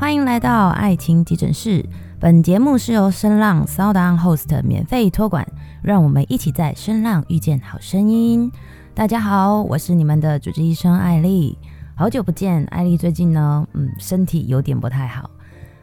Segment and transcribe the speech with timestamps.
[0.00, 1.84] 欢迎来到爱情急诊室。
[2.18, 5.46] 本节目是由声浪 SoundOn Host 免费托管，
[5.82, 8.50] 让我们一起在声浪遇见好声音。
[8.94, 11.58] 大家好，我是你们的主治医生艾莉。
[11.94, 15.30] 好久不见，艾莉最近呢，嗯，身体有点不太好，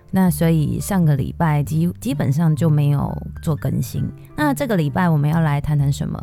[0.09, 4.03] 那所以上个礼拜基基本上就没有做更新。
[4.35, 6.19] 那这个礼拜我们要来谈谈什么？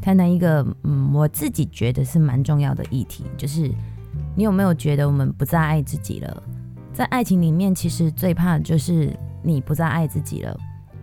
[0.00, 3.70] 谈谈一个嗯，我自己觉得是蛮重要的议题，就是
[4.34, 6.42] 你有没有觉得我们不再爱自己了？
[6.94, 10.56] 在爱情里面，其实最怕的就是你不再爱自己了，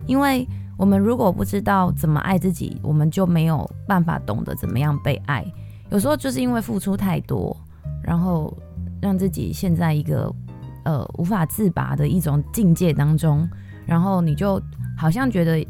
[0.06, 5.44] 因为我们如果不知道怎么爱自己，我们就没有办法懂得怎么样被爱。
[5.90, 7.54] 有时候就是因为付出太多，
[8.02, 8.56] 然后
[9.00, 10.34] 让自己陷在一个
[10.84, 13.46] 呃无法自拔的一种境界当中，
[13.84, 14.60] 然后你就
[14.96, 15.68] 好像觉得一。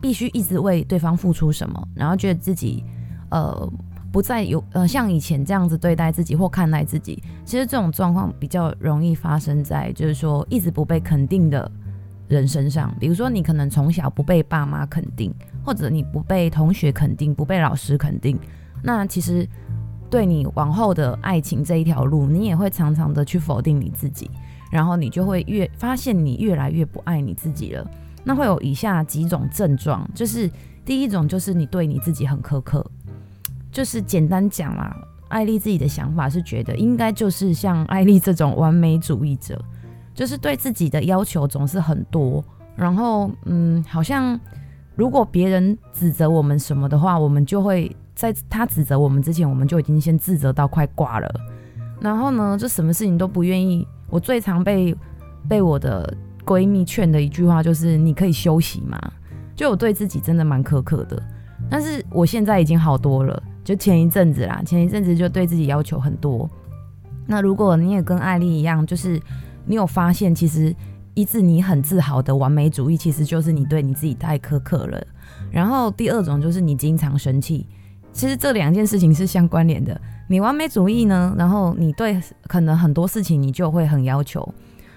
[0.00, 2.82] 必须一直为对方付出什么，然后觉得自己，
[3.30, 3.72] 呃，
[4.16, 7.22] 不再有呃像以前这样子对待自己或看待自己。
[7.44, 11.70] 其实这种状况比较容易发生在就是说一直不被肯定的
[12.26, 12.90] 人身上。
[12.98, 15.30] 比如说你可能从小不被爸妈肯定，
[15.62, 18.38] 或者你不被同学肯定，不被老师肯定。
[18.82, 19.46] 那其实
[20.08, 24.30] 对你往后的爱情这一条路，你也会常常的去否定你自己，
[24.72, 27.86] 然后你就会越发现你越来越不爱你自己了。
[28.24, 30.50] 那会有以下几种症状，就是
[30.86, 32.82] 第一种就是你对你自己很苛刻，
[33.76, 34.96] 就是简单讲啦，
[35.28, 39.62] 艾丽自己的想法是觉得应该就是像艾丽这种完美主义者，
[40.14, 42.42] 就是对自己的要求总是很多，
[42.74, 44.40] 然后嗯，好像
[44.94, 51.30] 如果别人指责我们什么的话，我们就会在他指责我们之前，我们就已经先自责到快挂了，
[52.00, 53.86] 然后呢，就什么事情都不愿意。
[54.08, 54.96] 我最常被
[55.46, 56.16] 被我的。
[56.46, 58.96] 闺蜜劝的一句话就是：“你可以休息嘛？”
[59.56, 61.20] 就我对自己真的蛮苛刻的，
[61.68, 63.42] 但是我现在已经好多了。
[63.66, 66.48] 就前一阵子啦，前一阵子就对自己要求很多。
[67.26, 69.20] 那如果你也跟艾丽一样，就是
[69.64, 70.72] 你有发现，其实
[71.14, 75.04] 一直你很自豪的完美主义，其实就是你对你自己太苛刻了。
[75.50, 77.66] 然后第二种就是你经常生气，
[78.12, 80.00] 其实这两件事情是相关联的。
[80.28, 84.48] 你完美主义呢，然后你对可能很多事情你就会很要求。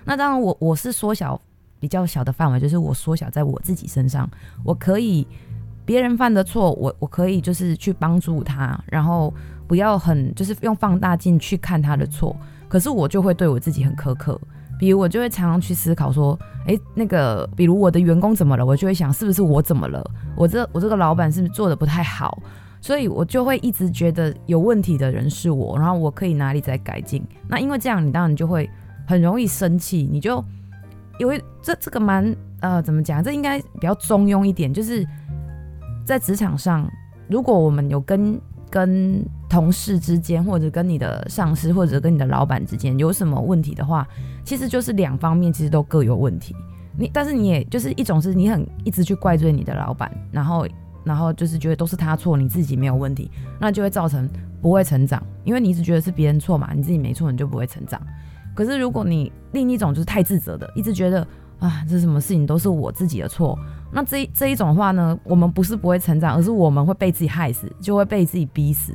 [0.05, 1.41] 那当然，我我是缩小
[1.79, 4.29] 比较小的范围，就是我缩小在我自己身上，
[4.63, 5.25] 我可以
[5.89, 9.33] 别人犯的错，我我可以就是去帮助他，然后
[9.65, 12.35] 不要很就是用放大镜去看他的错。
[12.67, 14.39] 可是我就会对我自己很苛刻，
[14.77, 22.39] 比如我就会常常去思考说，诶，那个比如我的员工怎么了，我就会想是不是我怎么了，我这我这个老板是不是做的不太好，
[22.81, 27.25] 所以我就会一直觉得有问题的人是我，然后我可以哪里再改进。
[27.47, 28.69] 那因为这样，你当然就会。
[29.09, 30.45] 很容易生气，你就
[31.17, 32.23] 因为这这个蛮
[32.59, 33.23] 呃怎么讲？
[33.23, 35.03] 这应该比较中庸一点，就是
[36.09, 36.91] 在职场上，
[37.27, 44.07] 如果我们有跟跟同事之间，或者跟你的上司，或者跟你的老板之间有什么问题的话，
[44.43, 46.55] 其实就是两方面其实都各有问题。
[46.97, 50.67] 你但是你也就是一种是你很一直去怪罪你的老板，然后
[51.03, 54.27] 然后就是觉得都是他错，你自己没有问题，那就会造成
[54.63, 58.01] 不会成长，因为你一直觉得是别人错嘛，你自己没错，你就不会成长。
[58.55, 61.21] 可是，如果你另一种就是太自责的，一直觉得
[61.59, 63.55] 啊，这什么事情都是我自己的错，
[63.91, 68.93] 那这这一种话呢，我们不是不会成长，而是我们会被自己害死，就会被自己逼死。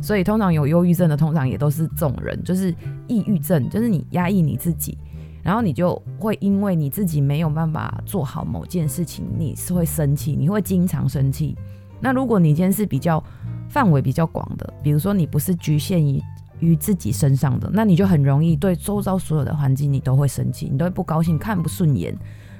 [0.00, 2.74] 所以，通常有忧郁症的，通常也都是这种人，就是
[3.08, 4.96] 抑郁症，就是你压抑你自己，
[5.42, 11.56] 然后你就会因为你自己没有办法做好某件事情，你是会生气，你会经常生气。
[12.00, 13.22] 那如果你今天是比较
[13.68, 16.22] 范围比较广的，比如说你不是局限于。
[16.60, 22.16] 于自己身上的，那你就很容易对周遭所有的环境，你都会生气，你都会不高兴，看不顺眼，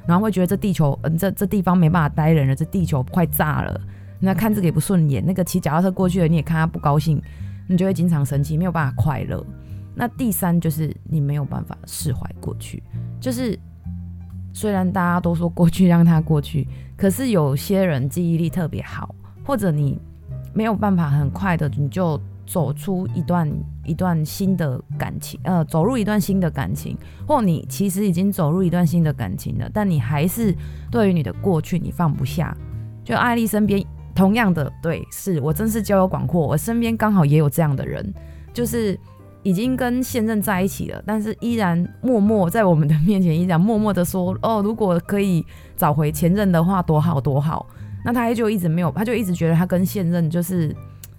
[0.07, 3.81] 然后会觉得这地球，嗯，这这地方没办法待人了，这地球快炸了。
[4.21, 7.21] 那看这个也不顺眼，那个骑脚踏车过去了，你也看他不高兴，
[7.67, 9.45] 你就会经常生气，没有办法快乐。
[9.95, 12.83] 那第三就是你没有办法释怀过去，
[13.21, 13.59] 就是
[14.53, 19.99] 虽然大家都说过去让它过去，可是有些人记忆力特别好，或者你
[20.55, 22.21] 没有办法很快的你就。
[22.47, 23.51] 走出一段
[23.85, 26.97] 一段新的感情，呃，走入一段新的感情，
[27.27, 30.55] 或你其实已经走入一段新的感情了，但你还是
[30.91, 32.57] 对于你的过去你放不下。
[33.05, 33.85] 就艾丽身边
[34.15, 38.15] 同样的，对，是我真是交友广阔，我身边刚好也有这样的人，
[38.53, 38.99] 就是
[39.43, 45.45] 已经跟现任在一起了，但是依然默默在我们的面前依然默默的说，哦，如果可以
[45.77, 47.67] 找回前任的话，多好多好。
[48.05, 50.73] 那他就一直没有，他就一直觉得他跟现任就是。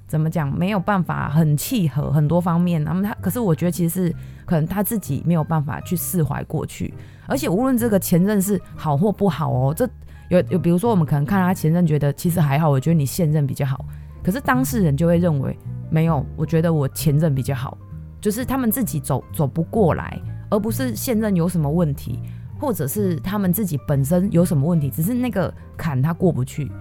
[0.08, 0.52] 怎么讲？
[0.58, 4.16] 没有办法很契合很多方面，那么他可是我觉得其实是
[4.46, 6.94] 可能他自己没有办法去释怀过去，
[7.28, 9.88] 而且无论这个前任是好或不好哦，这
[10.30, 13.86] 有有比如说我们可能看他前任觉得其实还好，我觉得你现任比较好，
[14.24, 15.58] 可是当事人就会认为
[15.90, 17.78] 没有，我觉得我前任比较好，
[18.22, 20.18] 就是他们自己走走不过来，
[20.50, 22.20] 而不是现任有什么问题，
[22.60, 26.72] 或者是他们自己本身有什么问题，只是那个坎他过不去。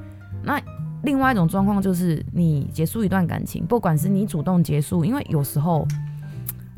[0.43, 0.61] 那
[1.07, 5.87] 另外一种状况就是，你结束一段感情，不管是你主动结束，因为有时候，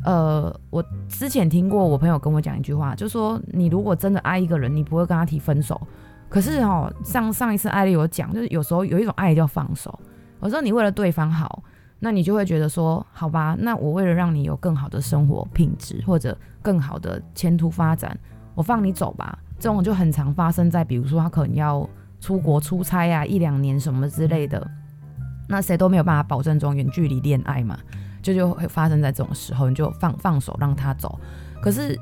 [0.05, 5.81] 呃，我之前听过我朋友跟我讲一句话，就说你如果真的爱一个人，你不会跟他提分手。
[6.29, 9.99] 可是哦，上上一次艾丽有讲，就是有时候有一种爱叫放手。
[10.41, 11.63] 我说你为了对方好，
[11.99, 18.15] 那你就会觉得说，好吧，那我为了让你有更好的生活品质或者更好的前途发展，
[18.55, 19.39] 我放你走吧。
[19.59, 21.89] 这种就很常发生在，比如说他可能要
[22.21, 24.65] 出国出差啊，一两年什么之类的，
[25.49, 27.79] 那谁都没有办法保证这种远距离恋爱嘛，
[28.23, 31.19] 就就会发生在这种时候，你就放放手让他走。
[31.61, 31.99] 可是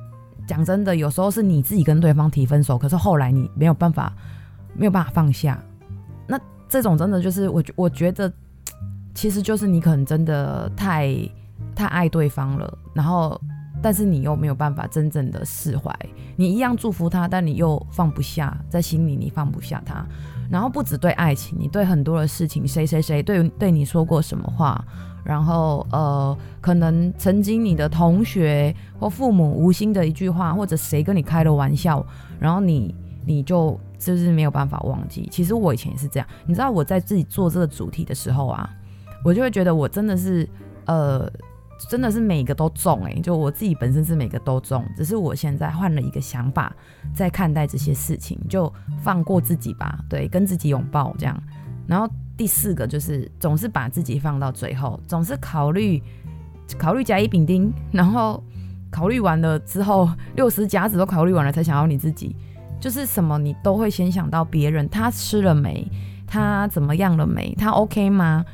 [0.46, 4.12] 讲真的，有时候是你自己跟对方提分手，可是后来你没有办法，
[4.74, 5.62] 没有办法放下。
[6.26, 6.38] 那
[6.68, 8.32] 这种真的就是我，我觉得，
[9.14, 11.16] 其实就是你可能真的太
[11.74, 13.40] 太爱对方了，然后，
[13.82, 15.94] 但是你又没有办法真正的释怀，
[16.36, 20.06] 你一样祝福他，但你又放不下，在心里你放不下他，
[20.50, 24.84] 然后不止对爱情，你对很多的事情，谁谁谁对对你说过什么话，
[25.24, 32.04] 然后呃，可能曾经你的同学或父母无心的一句话，或者谁跟你开了玩笑，
[32.38, 32.94] 然后你
[33.24, 33.78] 你就。
[33.98, 35.26] 就是没有办法忘记。
[35.32, 38.68] 其实我以前也是这样，你知道我在自己做这个主题的时候啊，
[39.24, 40.46] 我就会觉得我真的是，
[40.84, 41.26] 呃，
[41.88, 46.74] 真的是每个都中诶、就我自己本身是每个都中，只是我现在换了一个想法，
[47.14, 51.40] 在看待这些事情，就放过自己吧，对，跟自己拥抱这样。
[51.86, 56.02] 然后第四个就是总是把自己放到最后，总是考虑
[56.78, 58.42] 考虑甲乙丙丁，然后
[58.90, 62.34] 考虑完了之后，六十甲子都考虑完了，才想要你自己。
[62.78, 65.86] 就是什么你都会先想到别人，他吃了没？
[66.26, 67.54] 他怎么样了没？
[67.54, 68.44] 他 OK 吗？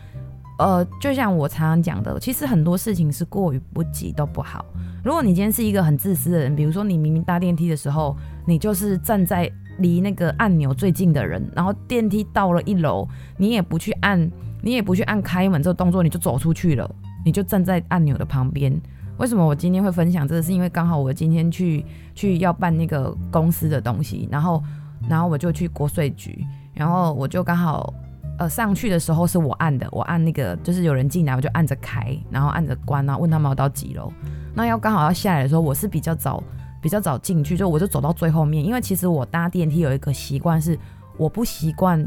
[0.62, 4.64] 呃，就像我常常讲的，其实很多事情是过于不及都不好。
[5.02, 8.16] 如果你今天是一个很自私的人，比如说你明明搭电梯的时候，
[8.46, 14.30] 你就是站在离那个按钮最近的人，然后电梯到了一楼，你也不去按，
[14.62, 16.88] 你也不去按开门这个动作，你就走出去了，
[17.24, 18.72] 你就站在按钮的旁边。
[19.18, 20.42] 为什么我今天会分享这个？
[20.42, 21.84] 是因为刚好我今天去
[22.14, 24.62] 去要办那个公司的东西，然后
[25.08, 27.92] 然后我就去国税局，然后我就刚好
[28.38, 34.12] 呃上去的时候是我按的，我按那个就是有人进来，我就按着开，然后按着关，然后问他们要到几楼。
[34.54, 36.42] 那要刚好要下来的时候，我是比较早
[36.80, 40.78] 比较早进去，就我就走到最后面，因为其实我搭电梯有一个习惯是
[41.16, 42.06] 我不习惯，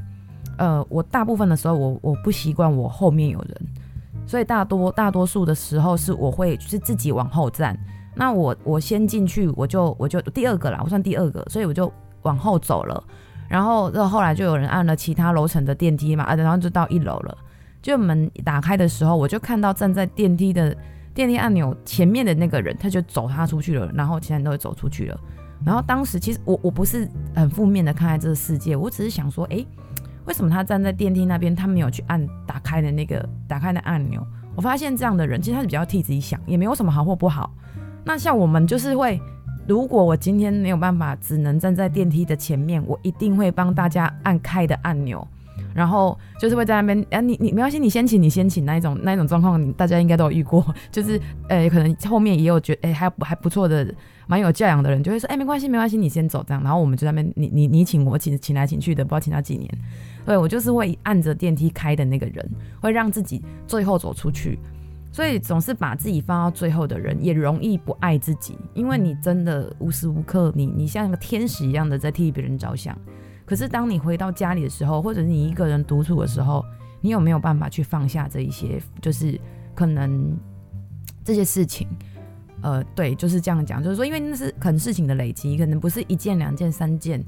[0.58, 3.68] 呃，我大部分的时候我我不习惯我后面有人。
[4.28, 7.78] 所以大多大多数的时候是我会是自己往后站，
[8.16, 11.92] 那我我先进去，我就我就第二个啦，我算第二个，所以我就
[12.24, 13.04] 往后走了，
[13.48, 17.38] 然后这后来就有人按了其他楼层的电梯嘛，啊，然后就到一楼了，
[17.82, 20.76] 就门打开的时候，我就看到站在电梯的
[21.14, 25.20] 电梯按钮前面的那个人，他就走他出去了，然后其他人都会走出去了，
[25.66, 29.66] 然后当时其实我我不是很负面的看待这个世界，我只是想说，哎。
[30.28, 34.26] 为什么他站在电梯那边，他没有去按打开的那个打开的按钮？
[34.56, 37.54] 我发现这样的人其实他是比较替自己想，也没有什么好或不好。
[38.04, 39.22] 那像我们就是会，
[39.68, 45.28] 如果我今天没有办法，只能站在电梯的前面，我一定会帮大家按开的按钮。
[45.74, 50.66] 然后就是会在那边，哎，你你没关系，你先请，你先请那一种那一种状况，大家应该都有遇过。
[50.90, 51.20] 就是，
[51.50, 53.86] 呃，可能后面也有觉得，哎，还还不错的，
[54.28, 56.64] 蛮有教养的人，就会说，哎，没关系，没关系，你先走这样。
[56.64, 59.70] 然后我们就在那边，你你你请我请请来请去的，不知道请他几年。
[60.26, 62.50] 对，我就是会按着电梯开的那个人，
[62.80, 64.58] 会让自己最后走出去。
[65.16, 72.94] 所以总是把自己放到最后的人，也容易不爱自己，因为你真的无时无刻，你你像个天使一样的在替别人着想。
[73.46, 76.66] 可是，当你回到家里的时候，或者是你一个人独处的时候，
[77.00, 78.78] 你有没有办法去放下这一些？
[79.02, 79.40] 就是
[79.74, 80.38] 可能
[81.24, 81.88] 这些事情，
[82.62, 87.24] 呃，对，就是这样讲，就是说，因为那是可能事情的累积，可能不是一件、两件、三件。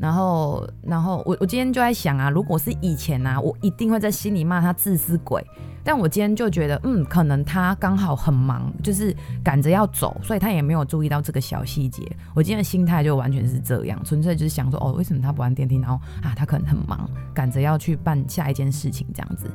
[0.00, 5.44] 然后，然后我我今天就在想啊，如果是以前啊，我一定会在心里骂他自私鬼。
[5.84, 9.14] 但我今天就觉得，嗯，可能他刚好很忙，就是
[9.44, 12.02] 赶着要走，所以他也没有注意到这个小细节。
[12.34, 15.76] 我今天的心态就完全是这样，纯粹就是想说，哦，为什么他不按电梯？
[15.78, 19.50] 然后啊，他可能很忙，赶着要去办下一件事情，这样子，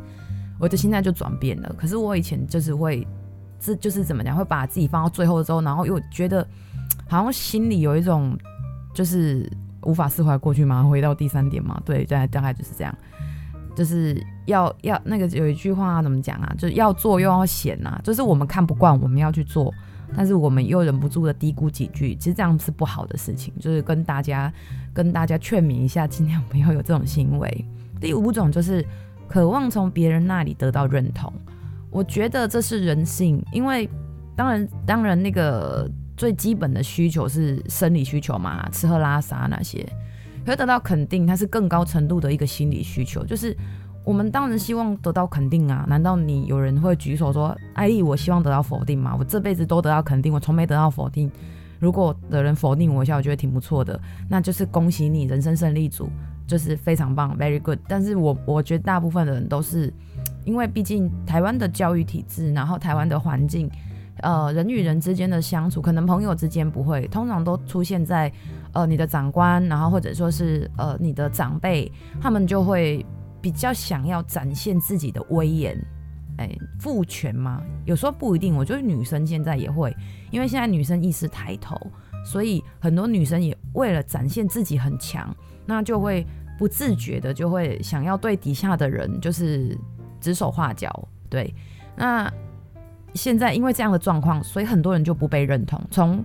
[0.59, 1.73] 我的心态就转变了。
[1.77, 3.07] 可是我以前就是会，
[3.59, 6.47] 这就是怎么讲，会把自己放到最后之后，然后又觉得
[7.07, 8.37] 好像心里有一种
[8.93, 9.51] 就是。
[9.85, 10.83] 无法释怀过去吗？
[10.83, 12.93] 回到第三点嘛，对，大概大概就是这样，
[13.75, 16.53] 就是要要那个有一句话怎么讲啊？
[16.57, 19.73] 就是要做又要嫌啊，就是我们看不惯，我们要去做，
[20.15, 24.51] 但是我们又忍不住的嘀咕几句，其实这样是不好的事情，就是跟大家
[24.93, 27.65] 跟大家劝勉一下，尽量不要有这种行为。
[27.99, 28.85] 第五种就是
[29.27, 31.31] 渴望从别人那里得到认同，
[31.89, 33.89] 我觉得这是人性，因为
[34.35, 39.85] 当然当然那个最基本的需求是生理需求嘛，吃喝拉撒那些，
[40.45, 43.55] 可是得到肯定，它是更高程度的一个心理需求，就是
[44.03, 45.85] 我们当然希望得到肯定啊。
[45.87, 49.15] 难道你有人会举手说，艾莉，我希望得到否定吗？
[49.17, 51.29] 我这辈子都得到肯定，我从没得到否定。
[51.79, 56.09] 如果有人否定我一下，我觉得挺不错的，那就是恭喜你，人生胜利组，
[56.47, 57.77] 就是非常棒，very good。
[57.87, 59.93] 但是我我觉得大部分的人都是，
[60.45, 63.69] 因为毕竟台湾的教育体制，然后台湾的环境，
[64.25, 68.31] 呃，人与人之间的相处，可能朋友之间不会，通常都出现在
[68.73, 73.05] 呃你的长官，然后或者说是呃你的长辈，他们就会
[73.39, 75.77] 比较想要展现自己的威严。
[76.37, 77.61] 哎，父权吗？
[77.85, 78.55] 有时候不一定。
[78.55, 79.95] 我觉得女生现在也会，
[80.31, 81.79] 因为现在女生意识抬头，
[82.25, 85.31] 所以很多女生也为了展现自己很强，
[85.67, 86.25] 那就会
[86.57, 89.77] 不自觉的就会想要对底下的人就是
[90.19, 91.07] 指手画脚。
[91.29, 91.53] 对，
[91.95, 92.29] 那
[93.15, 96.23] 现在因为这样的状况，所以很多人就不被认同，从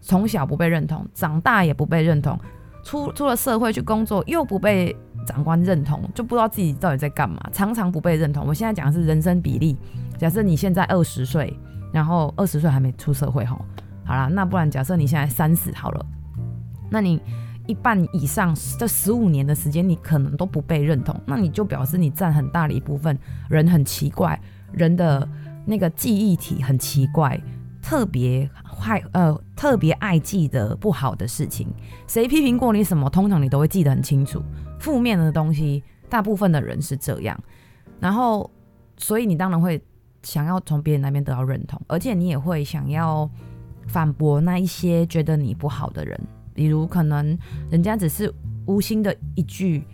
[0.00, 2.38] 从小不被认同，长大也不被认同，
[2.82, 4.96] 出出了社会去工作又不被。
[5.26, 8.46] 长官认同，就不知道自己到底在干嘛，常常不被认同。
[8.46, 9.76] 我现在讲的是人生比例。
[10.16, 11.54] 假设你现在二十岁，
[11.92, 13.60] 然后二十岁还没出社会吼，
[14.06, 16.06] 好啦，那不然假设你现在三十好了，
[16.88, 17.20] 那你
[17.66, 23.18] 一半以上这十五年的时间，你可能都不被认同，那你就表示你占很大的一部分，
[23.50, 24.40] 人很奇怪，
[24.72, 25.28] 人的
[25.68, 27.38] 那个记忆体很奇怪，
[27.82, 31.68] 特别坏呃，特别爱记得不好的事情。
[32.06, 34.42] 谁批评过你什么，通常你都会记得很清楚。
[34.80, 37.38] 负面的东西，大部分的人是这样，
[38.00, 38.50] 然后，
[38.96, 39.78] 所以你当然会
[40.22, 43.28] 想要从别人那边得到认同，而且你也会想要
[43.86, 46.18] 反驳那一些觉得你不好的人，
[46.54, 47.38] 比如可能
[47.70, 48.32] 人家只是
[48.66, 49.84] 无心的一句，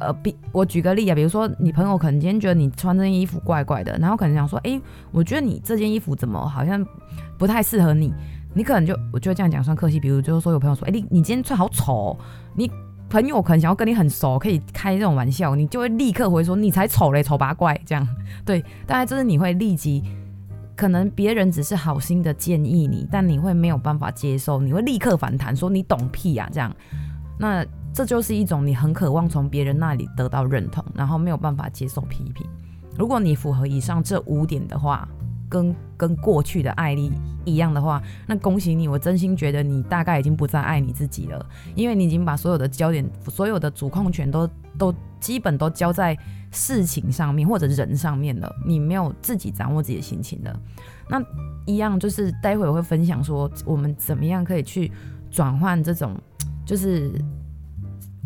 [0.00, 4.80] 呃，比我举个例啊，比如说你朋友可能今天觉得你穿这件衣服怪怪的，然后可能想说，哎，
[5.12, 6.84] 我觉得你这件衣服怎么好像
[7.38, 8.12] 不太适合你，
[8.54, 12.18] 你可能就我觉得这样讲算客气，比如就是说有朋友说，哎，你你今天穿好丑哦，
[12.54, 12.70] 你。
[13.10, 18.04] 朋友可能想要跟你很熟，可以开这种玩笑，你就会立刻回说你才丑嘞，丑八怪这样。
[18.44, 20.02] 对，大概就是你会立即，
[20.74, 26.74] 可能别人只是好心的建议你，但你会没有办法接受，你会立刻反弹说你懂屁啊这样。
[27.38, 27.64] 那
[27.94, 32.46] 这就是一种你很渴望从别人那里得到认同，然后没有办法接受批评。
[32.98, 35.08] 如果你符合以上这五点的话。
[35.46, 37.12] 跟跟过去的爱丽
[37.44, 38.88] 一样的话，那恭喜你！
[38.88, 41.46] 我真心觉得你大概已经不再爱你自己了，
[41.76, 46.16] 因为你已经把所有的焦点、所有的主控权都都基本都交在
[46.50, 50.60] 事情上面或者人上面了，你没有自己掌握自己的心情了。
[51.08, 51.22] 那
[51.66, 54.90] 一样就是待会我会分享说，我们怎么样可以去
[55.30, 56.16] 转换这种，
[56.66, 57.12] 就是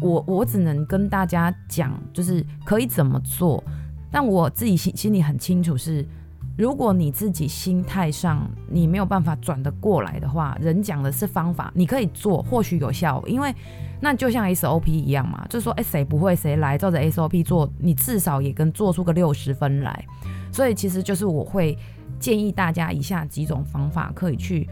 [0.01, 3.63] 我我只能跟大家讲，就是可以怎么做，
[4.11, 6.07] 但我自己心心里很清楚是。
[6.57, 13.55] 如果你自己心态上你没有办法转得过来的话，人讲的是方法，你可以做，或许有效，因为
[14.01, 20.05] 那就像 SOP 一样嘛，就是说，哎，谁不会谁来，照着 SOP 做，你至少也跟做出个六十分来。
[20.51, 21.79] 所以其实就是我会
[22.19, 24.69] 建议大家以下几种方法，可以去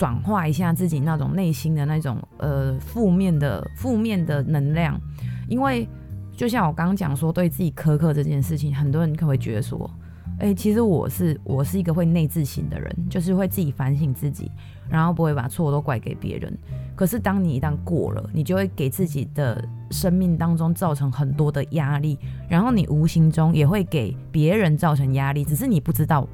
[0.00, 4.98] 转化一下自己那种内心的那种呃负面的负面的能量，
[5.46, 5.86] 因为
[6.34, 9.90] 就像我刚刚讲说，对自己苛刻这件事情，很多人可能会觉得说。
[10.38, 14.50] 诶、其实我是我是一个会内自省的人，就是会自己反省自己，
[14.88, 16.58] 然后不会把错都怪给别人。
[16.96, 26.26] 可是当你一旦过了，你就会给自己的生命当中造成很多的压力，然后你无形中也会给别人造成压力，只是你不知道。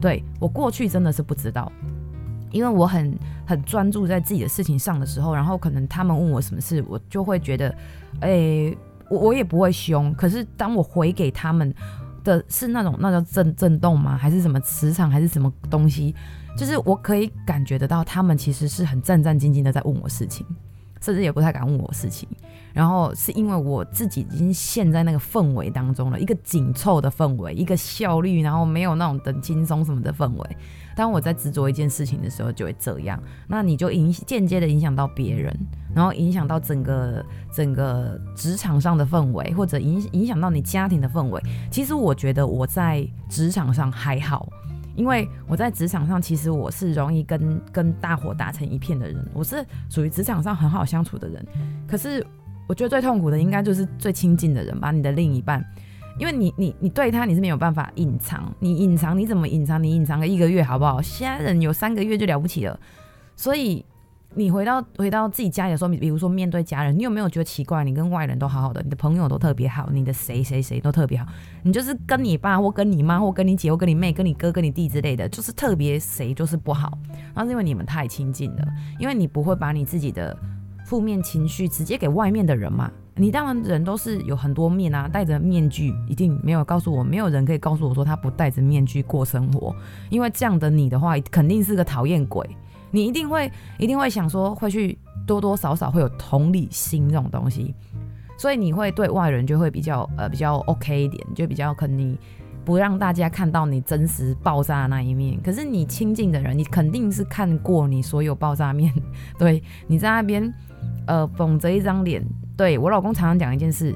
[0.00, 1.70] 对，我过去真的是不知道，
[2.54, 7.74] 因为我很很专注在自己的事情上的时候，然后可能他们问我什么事，我就会觉得，
[8.20, 8.74] 诶、
[9.10, 10.14] 我我也不会凶。
[10.14, 11.74] 可是当我回给他们。
[12.24, 14.16] 的是那种那叫震震动吗？
[14.16, 15.10] 还是什么磁场？
[15.10, 16.14] 还是什么东西？
[16.56, 20.46] 就是我可以感觉得到，他们其实是很战战兢兢的在问我事情，
[21.04, 22.26] 甚至也不太敢问我事情。
[22.72, 30.56] 然后是因为我自己已经陷在那个氛围当中了，一个紧凑的氛围，一个效率，然后没有那种等轻松什么的氛围。
[30.96, 33.20] 当我在执着一件事情的时候，就会这样。
[33.46, 35.56] 那你就影间接的影响到别人，
[35.94, 41.40] 然后影响到整个整个职场上的氛围，或者影影响到你家庭的氛围。
[41.70, 44.48] 其实我觉得我在职场上还好，
[44.96, 51.44] 因为我在职场上其实我是容易跟跟大伙打成一片的人，我是属于职场上很好相处的人。
[51.86, 52.24] 可是
[52.66, 55.64] 我觉得最痛苦的应该就是最亲近的人吧，你的另一半。
[56.16, 59.82] 因为你你你对他你是没有办法隐藏，你隐藏你怎么隐藏？
[59.82, 61.02] 你隐藏个一个月好不好？
[61.02, 62.78] 现在人有三个月就了不起了，
[63.34, 63.84] 所以
[64.36, 67.84] 你回到回到自己家里的时候，比如说面对家人，你有没有觉得奇怪？
[67.84, 71.26] 你跟外人都好好的，你的朋友都特别好，你的谁谁谁都特别好，
[71.62, 76.98] 你就是跟你爸或跟你妈或跟你姐或跟你妹、跟你哥、跟你弟之类的，就是特别谁就是不好。
[77.34, 78.64] 那是因为你们太亲近了，
[78.98, 80.36] 因为你不会把你自己的
[80.84, 82.90] 负面情绪直接给外面的人嘛。
[83.16, 89.72] 你当然人都是有很多面啊，戴着面具一定没有告诉我，没有人可以告诉我说他不戴着面具过生活，
[90.10, 92.44] 因为这样的你的话肯定是个讨厌鬼。
[92.94, 94.96] 你一定会，一定会想说，会去
[95.26, 97.74] 多多少少会有同理心这种东西，
[98.38, 102.16] 所以你会对外人就会比较呃比较 OK 一点，就比较可能
[102.64, 105.36] 不让大家看到你真实爆炸的那一面。
[105.42, 108.94] 可是你亲近的人，你肯定是看过你所有爆炸面。
[109.36, 110.54] 对，你在那边
[111.08, 112.24] 呃绷着一张脸。
[112.56, 113.92] 对，我老公常常讲一件事，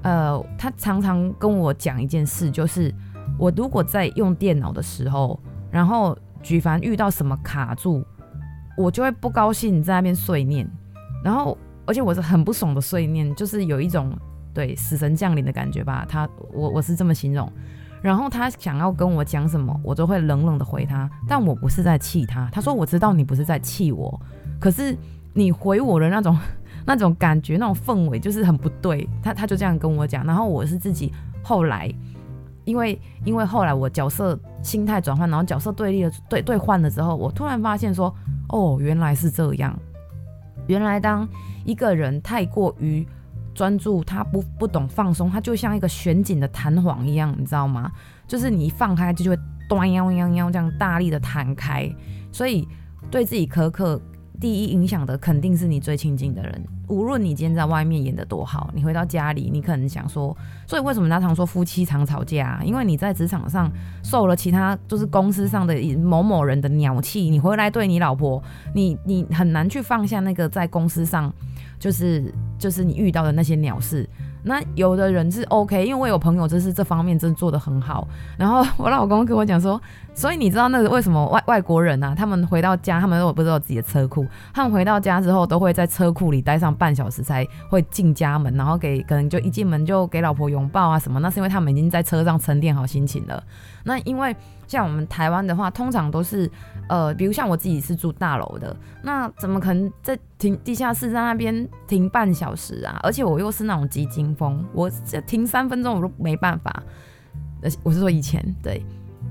[0.00, 2.94] 呃，他常常跟我讲一件事，就是
[3.38, 5.38] 我如果在用电脑的时候，
[5.70, 8.02] 然后举凡遇到什么卡住。
[8.78, 10.64] 我就会不高兴，在那边碎念，
[11.24, 14.16] 然后而且我是很不爽的碎念，就是有一种
[14.54, 16.06] 对死神降临的感觉吧。
[16.08, 17.52] 他我我是这么形容，
[18.00, 22.48] 然后他想要跟我讲什么，我就会冷冷的回他，但我不是在气他。
[22.52, 24.20] 他说我知道你不是在气我，
[24.60, 24.96] 可是
[25.34, 26.38] 你回我的那种
[26.86, 29.08] 那种感觉，那种氛围就是很不对。
[29.20, 31.92] 他他就这样跟我讲，然后我是自己后来。
[32.68, 38.14] 因为因为后来我角色心态转换，然后角色对立了对对换了之后，我突然发现说，
[38.50, 39.74] 哦，原来是这样。
[40.66, 41.26] 原来当
[41.64, 43.08] 一个人太过于
[43.54, 47.90] 专注，他不不懂放松，他就像一个旋紧的弹簧一样，你知道吗？
[48.26, 51.90] 就是你一放开，就就会端央央央这样大力的弹开。
[52.30, 52.68] 所以
[53.10, 53.98] 对自己苛刻，
[54.40, 56.64] 第一影响的肯定是你最亲近的人。
[56.86, 60.34] 无论你今天在外面演得多好，你回到家里，你可能想说，
[60.66, 62.60] 所以为什么人家常说夫妻常吵架啊？
[62.64, 63.70] 因为你在职场上
[64.02, 68.42] 受了其他就是公司上的某某人的鸟气，你回来对你老婆，
[68.74, 71.32] 你你很难去放下那个在公司上
[71.78, 74.08] 就是就是你遇到的那些鸟事。
[74.48, 78.08] 那有的人是 OK，因为我有朋友就是这方面真的做得很好。
[78.38, 79.78] 然后 我老公跟我讲说，
[80.14, 91.20] 所以你知道那个为什么外外国人啊，他们回到家，他们都不知道自己的车库，他们回到家之后都会在车库里待上半小时才会进家门，然后给可能就一进门就给老婆拥抱啊什么。
[91.20, 93.42] 那是因为他们已经在车上沉淀好心情了。
[93.84, 94.34] 那因为
[94.66, 96.50] 像我们台湾的话，通常都是
[96.88, 102.98] 呃，比如像我自己是住大楼的，那怎么可能在停地下室在那边停半小时啊？
[103.02, 104.88] 而且我又是那种急惊风，我
[105.26, 106.82] 停三分钟我都没办法。
[107.62, 108.84] 呃，我是说以前对，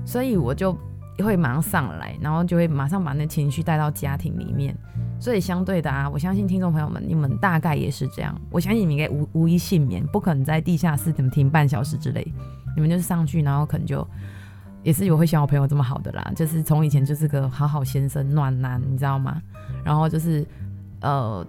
[0.04, 0.76] 所以我就
[1.24, 4.76] 会马上上来，然后就会马上把那情绪带到家庭里面。
[5.18, 8.38] 所以相对的啊，我相信听众朋友们，你们大概也是这样。
[8.50, 12.32] 我相信你们应该无无一幸免，不可能在地下室怎么停半小时之类，
[12.76, 14.06] 你们就是上去，然后可能就。
[14.84, 19.42] 也是有会像我朋友这么好的啦，就是从以前就是个好好先生暖男，你知道吗？
[19.84, 20.46] 然后就是
[21.00, 21.46] 呃，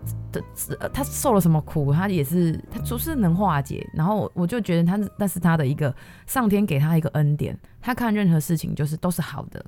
[0.77, 3.87] 他他受了什么苦，他也是他就是能化解。
[3.93, 5.93] 然后我就觉得他那是他的一个
[6.25, 9.63] 上天给他一个恩典，他看任何事情就是都是好的。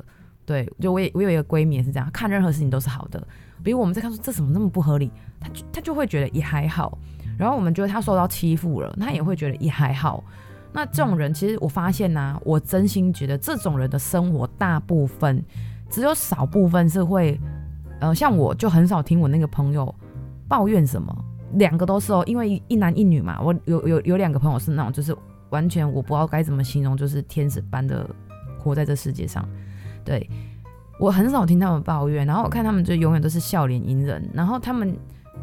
[0.46, 3.26] 对，就我也我有一个闺蜜也是这样，看任何事情都是好的。
[3.63, 6.98] 比如我们在看说这怎么那么不合理，他就他就会觉得也还好。
[7.38, 10.24] 然后我们觉得他受到欺负了，他也会觉得也还好。
[10.74, 15.44] 那这种人，其实我发现呐、我真心觉得这种人的生活，大部分
[15.89, 17.39] 只有少部分是会，
[18.02, 19.94] 呃，像我就很少听我那个朋友
[20.48, 21.16] 抱怨什么，
[21.54, 25.16] 两个都是哦，因为一男一女嘛，我有有有两个朋友是那种，就是
[25.50, 28.06] 完全我不知道该怎么形容，就是天使般的
[28.60, 29.48] 活在这世界上，
[30.04, 30.30] 对，
[31.00, 34.94] 我很少听他们抱怨，然后我看他们就永远都是笑脸迎人，然后他们。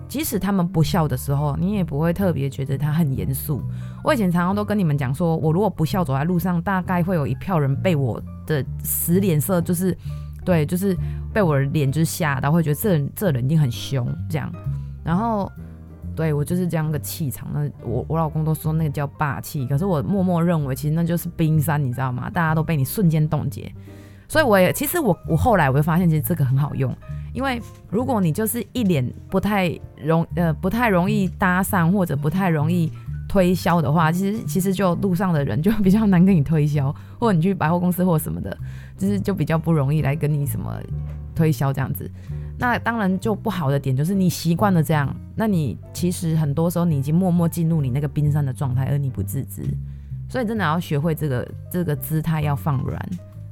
[0.07, 3.61] 即使他们不笑的时候，你也不会特别觉得他很严肃。
[4.03, 9.95] 我以前常常都跟你们讲说，我如果不笑走在路上，大概会有一票人被我的死脸色，就是
[10.49, 10.97] 对，就是
[11.31, 14.51] 被我的脸就是吓到，会觉得这人这人一定很凶这样。
[15.05, 15.53] 然后
[16.17, 22.31] 对我就是这样个气场，那我我老公都说那个叫霸气，可是我默默认为其实那就是冰山，你知道吗？
[22.31, 23.71] 大家都被你瞬间冻结。
[24.27, 26.97] 所以我也其实我我后来我就发现，其实这个很好用。
[27.35, 32.91] 因为如果你就是一脸不太容呃不太容易搭讪或者不太容易
[33.29, 38.57] 推销的话，其实其实就路上的人就比较难跟你推销， 或者你去百货公司或什么的，
[38.97, 40.75] 就是就比较不容易来跟你什么
[41.35, 42.11] 推销这样子。
[42.59, 49.63] 那当然就不好的点就是你习惯了这样，那你其实很多时候你已经默默进入你那个冰山的状态，而你不自知。
[50.29, 53.01] 所以真的要学会这个这个姿态要放软，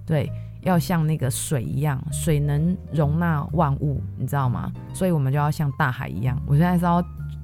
[0.07, 0.31] 对。
[0.63, 4.69] 要像那个水一样，水能容纳万物，你知道吗？
[4.93, 6.37] 所以我们就要像大海一样。
[6.45, 7.01] 我现在是要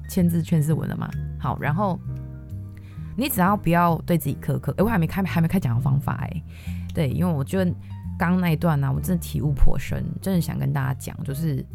[0.09, 1.09] 签字劝世文了吗？
[1.39, 1.97] 好，然后
[3.15, 4.73] 你只要不要对自己苛刻。
[4.77, 6.43] 哎，我还没开，还没开讲的方法哎。
[6.93, 7.71] 对，因为我觉得
[8.17, 11.65] 刚刚那一段呢、我真的体悟颇深，真的想跟大家讲，就是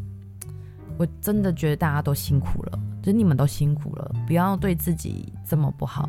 [0.96, 6.09] 我真的觉得大家都辛苦了，就是你们都辛苦了，不要对自己这么不好，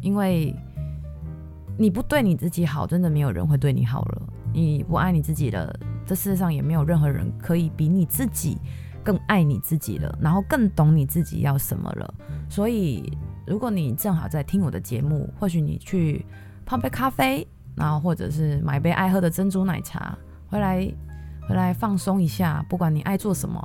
[0.00, 0.54] 因为
[1.78, 4.22] 你不对你自己好，真的没有人会对你好了。
[4.52, 5.72] 你不爱你自己了，
[6.04, 8.58] 这世界上也没有任何人可以比你自己
[9.04, 12.14] 更爱你自己了，然后更懂你自己要什么了。
[12.48, 13.16] 所以，
[13.50, 16.24] 如果你正好在听我的节目，或许你去
[16.64, 20.88] 泡杯咖啡，然后或者是买杯爱喝的珍珠奶茶，回来
[21.48, 22.64] 回来放松一下。
[22.68, 23.60] 不管你爱做什么。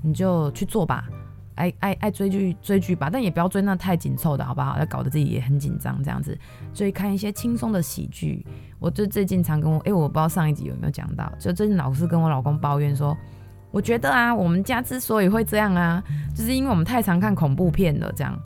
[0.00, 1.08] 你就去做吧，
[1.56, 4.78] 爱爱爱追剧追剧吧，但也不要追那太紧凑的，好不好？
[4.78, 6.38] 要搞得自己也很紧张这样子。
[6.72, 8.46] 所以看一些轻松的喜剧。
[8.78, 13.14] 我就最近常跟我，哎、我不知道上一集有没有讲到，就最近老是跟我老公抱怨说，
[13.72, 16.00] 我觉得啊，我们家之所以会这样啊，
[16.32, 18.12] 就是因为我们太常看恐怖片了。
[18.14, 18.38] 这样，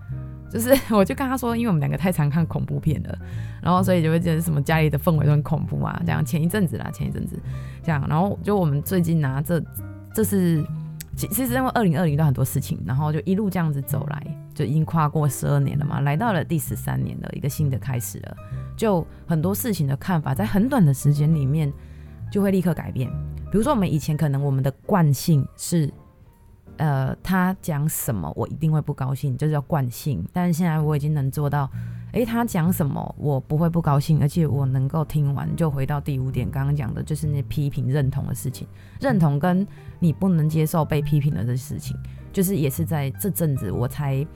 [0.52, 3.18] 就是 我就跟他说，因为我们两个太常看恐怖片了，
[3.62, 6.00] 然后所以就会觉得什么家里的氛围都很恐怖啊。
[6.04, 7.38] 这样，前一阵子啦，前一阵子
[7.82, 9.62] 这样，然后就我们最近拿、啊、这
[10.14, 10.64] 这是。
[11.14, 18.36] 其实因为二零二零遇到很多事情，然后就一路这样子走来，就已经跨过十二年了嘛，来到了第十三年的，一个新的开始了。
[18.78, 21.70] 就很多事情的看法，在很短的时间里面
[22.30, 23.10] 就会立刻改变。
[23.50, 25.92] 比如说，我们以前可能我们的惯性是，
[26.76, 30.24] 呃，他讲什么我一定会不高兴，这叫惯性。
[30.32, 31.70] 但是现在我已经能做到。
[32.12, 35.48] 诶，他讲什么我不会不高兴，而且我能够听完。
[35.56, 38.68] 就回到第五点，刚刚讲的就是那批评认同的事情，
[39.00, 39.66] 认同跟
[39.98, 41.96] 你不能接受被批评的这事情，
[42.30, 44.26] 就是也是在这阵子我才，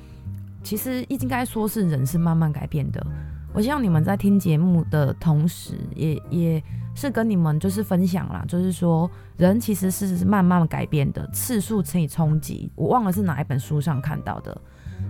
[0.62, 3.06] 其实应该说是人是慢慢改变的。
[3.52, 6.62] 我希望你们在听节目的同时，也也
[6.96, 12.72] 是跟你们就是分享啦，就是说人其实是慢慢改变的，次数乘以冲击。
[12.74, 14.60] 我忘了是哪一本书上看到的。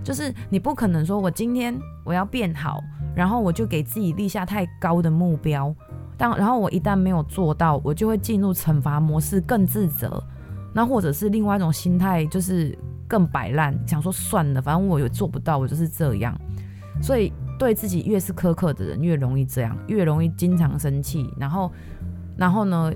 [0.03, 2.83] 就是你不可能说，我今天我要变好，
[3.15, 5.73] 然后我就给自己立下太高的目标，
[6.17, 10.21] 但然后我一旦没有做到，我就会进入惩罚模式，更自责。
[10.73, 16.37] 那或者是另外一种心态，就是更摆烂，想说算了，反正我也做不到，我就是这样。
[17.01, 21.33] 所以对自己越是苛刻的人，越容易这样，越容易经常生气。
[21.37, 21.71] 然后，
[22.37, 22.93] 然后呢，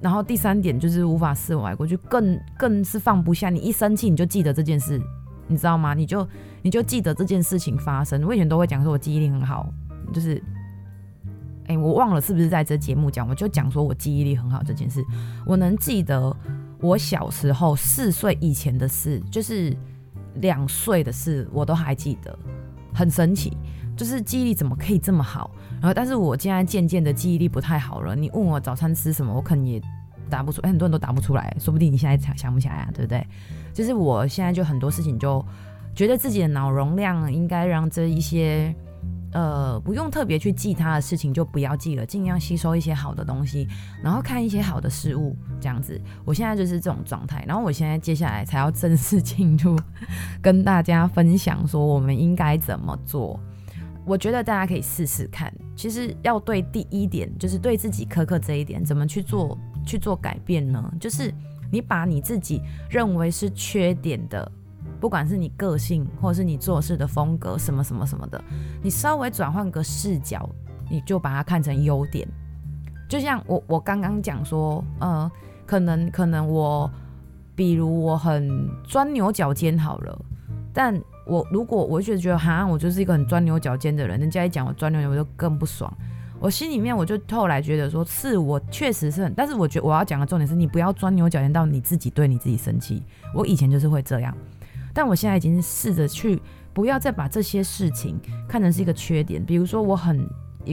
[0.00, 3.50] 然后第三点就是无法释怀过去，更更是放不下。
[3.50, 5.00] 你一生气，你就记得这件事。
[5.48, 5.94] 你知道吗？
[5.94, 6.26] 你就
[6.60, 8.20] 你就记得这件事情发生。
[8.24, 9.72] 我以前都会讲说，我记忆力很好，
[10.12, 10.42] 就是，
[11.68, 15.04] 哎、我忘了是不是在这节目讲，我就讲说我记忆力很好这件事。
[15.46, 16.36] 我能记得
[16.80, 19.72] 我小时候四岁以前的事，就是
[20.40, 22.36] 两岁的事，我都还记得，
[22.92, 23.56] 很神奇。
[23.96, 25.50] 就是记忆力怎么可以这么好？
[25.80, 28.14] 然后，但是我现在渐渐的记忆力不太好了。
[28.14, 29.80] 你问我早餐吃什么，我可能也
[30.28, 33.26] 答不出，很多人都答不出来，说不定你现在想想不起来啊，对不对？
[33.72, 35.44] 就是我现在就很多事情就
[35.94, 38.74] 觉得自己的脑容量应该让这一些
[39.32, 43.68] 呃不用特别去记它的事情就不要记了，尽量吸收一些好的东西，
[44.02, 46.00] 然后看一些好的事物，这样子。
[46.24, 49.78] 我现在就是这种状态，然后我现在接下来才要正式进入
[50.42, 53.38] 跟大家分享说我们应该怎么做。
[54.06, 60.90] 我觉得大家可以试试看，其实要对第一点就是对自己苛刻这一点怎么去做去做改变呢？
[60.98, 61.34] 就是。
[61.68, 64.48] 你把你自己认为是缺点的，
[65.00, 68.40] 不管是你个性或者是你做事的风格，什么什么什么的，
[68.80, 70.48] 你稍微转换个视角，
[70.88, 72.26] 你就把它看成优点。
[73.08, 75.28] 就像我我刚刚讲说，呃，
[75.66, 76.88] 可能可能我，
[77.56, 80.16] 比如我很钻牛角尖好了，
[80.72, 80.94] 但
[81.26, 85.92] 我如果我就觉得哈，我就是一个很钻牛角尖的人，人家一讲我钻牛角，我就更不爽。
[86.38, 93.02] 我心里面我就后来觉得说，是我确实是很，但是我觉得我要讲的重点是你不要钻牛角尖到你自己对你自己生气。
[93.34, 94.36] 我以前就是会这样，
[94.92, 96.40] 但我现在已经试着去
[96.74, 99.42] 不要再把这些事情看成是一个缺点。
[99.42, 100.28] 比如说我很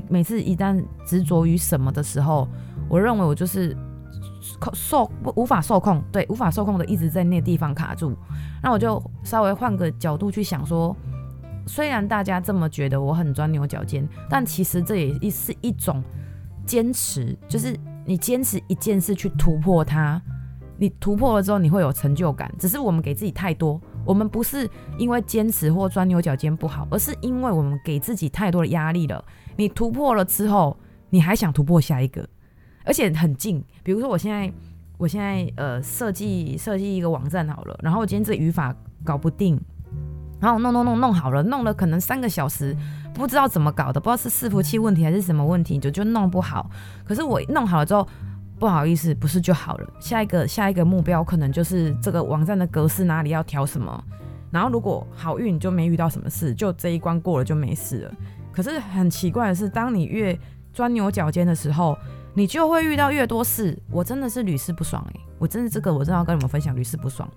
[0.10, 2.48] 每次一旦执着于什么的时候，
[2.90, 3.76] 我认为我就是
[4.74, 8.16] 受不无法受控，对，无法受控的一直在那地方卡住。
[8.62, 10.96] 那我就稍微换个角度去想说。
[11.66, 16.04] 虽然大家这么觉得我很钻牛角尖，但其实这也是一种
[16.66, 17.74] 坚持，就是
[18.06, 20.22] 你坚持一件事去突破它，
[20.78, 22.54] 你突破了之后你会有成就感。
[22.60, 29.24] 只是我们给自己太多，我们不是因为坚持或钻牛角尖不好，而是因为我们给自己太多的压力了。
[29.56, 30.78] 你突破了之后，
[31.10, 32.28] 你还想突破下一个，
[32.84, 33.64] 而且很近。
[33.84, 34.52] 比如说我现在，
[34.98, 39.60] 我现在呃设计设计一个网站好了，然后我今天这语法搞不定。
[40.40, 42.76] 然后弄弄弄弄好了，弄了可能三个小时，
[43.14, 46.70] 不知道怎么搞的，不知道是伺服器问题还是什么问题，就就弄不好。
[47.06, 48.06] 可是我弄好了之后，
[48.60, 49.90] 不好意思，不是就好了。
[50.02, 54.04] 下一个下一个目标可能就是这个网站的格式哪里要调什么。
[54.52, 58.12] 然后如果好运就没遇到什么事，就这一关过了就没事了。
[58.52, 60.38] 可是很奇怪的是，当你越
[60.74, 61.98] 钻牛角尖的时候，
[62.34, 63.78] 你就会遇到越多事。
[63.92, 67.30] 我真的是屡试不爽诶、我真的这个我真的要跟你们分享屡试不爽。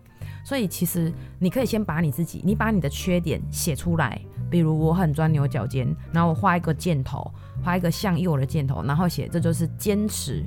[0.44, 7.28] 所以其实你可以先把你自己，你把你的缺点写出来，比如我很钻牛角尖，然后我画一个箭头，
[7.64, 10.44] 画一个向右的箭头，然后写这就是坚持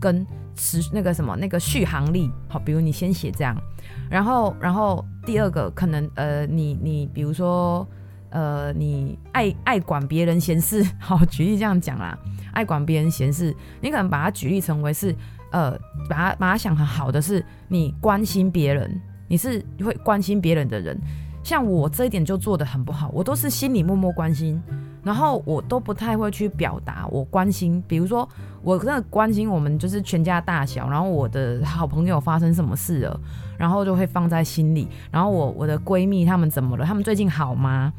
[0.00, 2.30] 跟持那个什么那个续航力。
[2.48, 3.60] 好，比如你先写这样，
[4.08, 7.84] 然后然后第二个可能呃你你比如说
[8.30, 12.18] 呃你爱爱管别人闲事，好，举例这样讲啦，
[12.52, 15.14] 爱管别人闲事，你可能把它举例成为是
[15.52, 19.00] 呃把它把它想很好的是你关心别人。
[19.32, 21.00] 你是会关心别人的人，
[21.44, 24.60] 像我这一点就做得很不好，我都是心里默默关心，
[25.04, 27.80] 然后我都不太会去表达我关心。
[27.86, 28.28] 比如说，
[28.60, 33.20] 我真的关心我们就是全家大小，然后我的好朋友发生什么事了，
[33.56, 34.88] 然后就会放在心里。
[35.12, 36.84] 然后我我的闺蜜她们怎么了？
[36.84, 37.92] 她们最近好吗？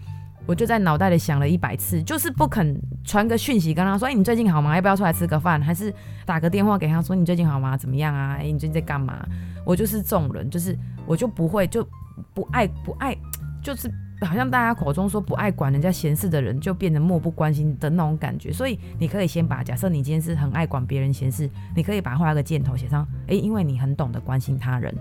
[0.46, 4.76] 我就在脑袋里想了一百次，就是不肯传个讯息跟他说：“哎，你最近好吗？
[4.76, 5.62] 要不要出来吃个饭？
[5.62, 5.94] 还是
[6.26, 7.78] 打个电话给他说你最近好吗？
[7.78, 8.38] 怎么样啊？
[8.40, 9.26] 哎，你最近在干嘛？”
[9.66, 10.78] 我就是这种人，就是。
[11.08, 11.86] 我就不会就
[12.32, 13.18] 不爱不爱，
[13.62, 18.54] 就是好像大家口中说不爱管人家闲事的人，就变得漠不关心的那种感觉。
[18.54, 24.94] 所以你可以先把假设你今天是很爱管别人闲事，你可以把画个箭头写上，哎，因为你很懂得关心他人。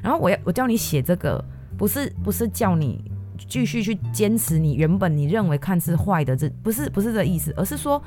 [0.00, 1.44] 然后我要我叫你写这个，
[1.76, 3.10] 不是不是叫你
[3.48, 8.02] 继续去坚持你原本你认为看似坏的，这不是不是这意思，而是说。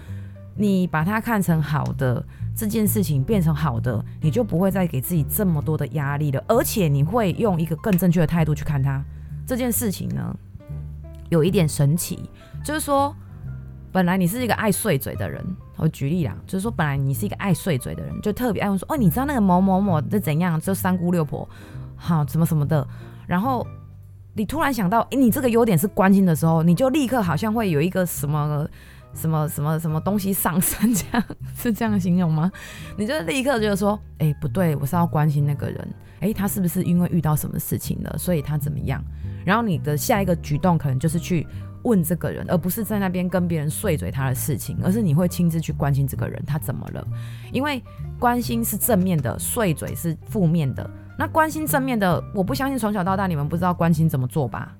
[0.55, 2.23] 你把它看成好的，
[2.55, 9.03] 这件事情变成好的，你就不会再给自己这么多的压力了，而且你会用一个更正确的态度去看它。
[9.47, 10.31] 这件事情呢，
[11.29, 12.29] 有一点神奇，
[12.63, 13.15] 就是说，
[13.91, 15.43] 本来你是一个爱碎嘴的人，
[15.75, 21.49] 我举例啦，就是说，本来你是一个爱碎嘴的人，就特别爱问说，哦，你知道那个某某某是怎样，就三姑六婆，
[21.95, 22.87] 好，什么什么的，
[23.25, 23.65] 然后
[24.33, 28.67] 你突然想到，诶，你这个优点是关心的时候，你就立刻好像会有一个什么。
[29.15, 31.23] 什么什么什么东西上升，这样
[31.55, 32.51] 是这样形容吗？
[32.97, 35.87] 你就立刻觉得说，哎、不对，我是要关心那个人，
[36.21, 39.03] 哎、他是不是因为遇到什么事情了，所以他怎么样？
[39.45, 41.45] 然后你的下一个举动可能就是去
[41.83, 47.07] 问这个人，而不是在那边跟别人碎嘴他的事情，而是你会亲自去关心这个人他怎么了，
[47.51, 47.79] 因为
[48.17, 50.89] 关心是正面的，碎嘴是负面的。
[51.17, 54.75] 那关心正面的，我不相信从小到大你们不知道关心怎么做吧？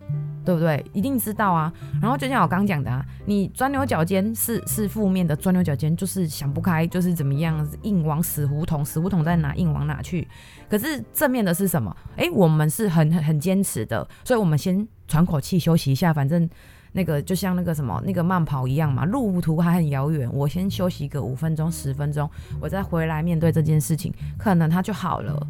[0.46, 0.84] 对不对？
[0.92, 1.72] 一定知道啊。
[2.02, 10.28] 然后就像我刚讲的啊，你钻牛角尖是是负面的，钻牛角尖就是想不开，就是怎么样，硬往死胡同，死胡同在哪，硬往哪去。
[10.70, 11.96] 可是正面的是什么？
[12.18, 16.12] 诶，我们是很很很坚持的，所以我们先喘口气，休息一下。
[16.12, 16.50] 反正
[16.92, 25.48] 那个就像那个什么那个慢跑一样嘛，路途还很遥远，我先休息个五分钟十分钟，我再回来面对这件事情，可能它就好了。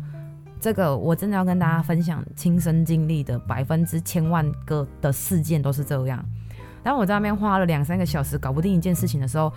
[0.64, 6.24] 这个我真的要跟大家分享亲身经历的百分之千万个的事件都是这样。
[6.82, 9.52] 当我在那边花了两三个小时搞不定一件事情的时候，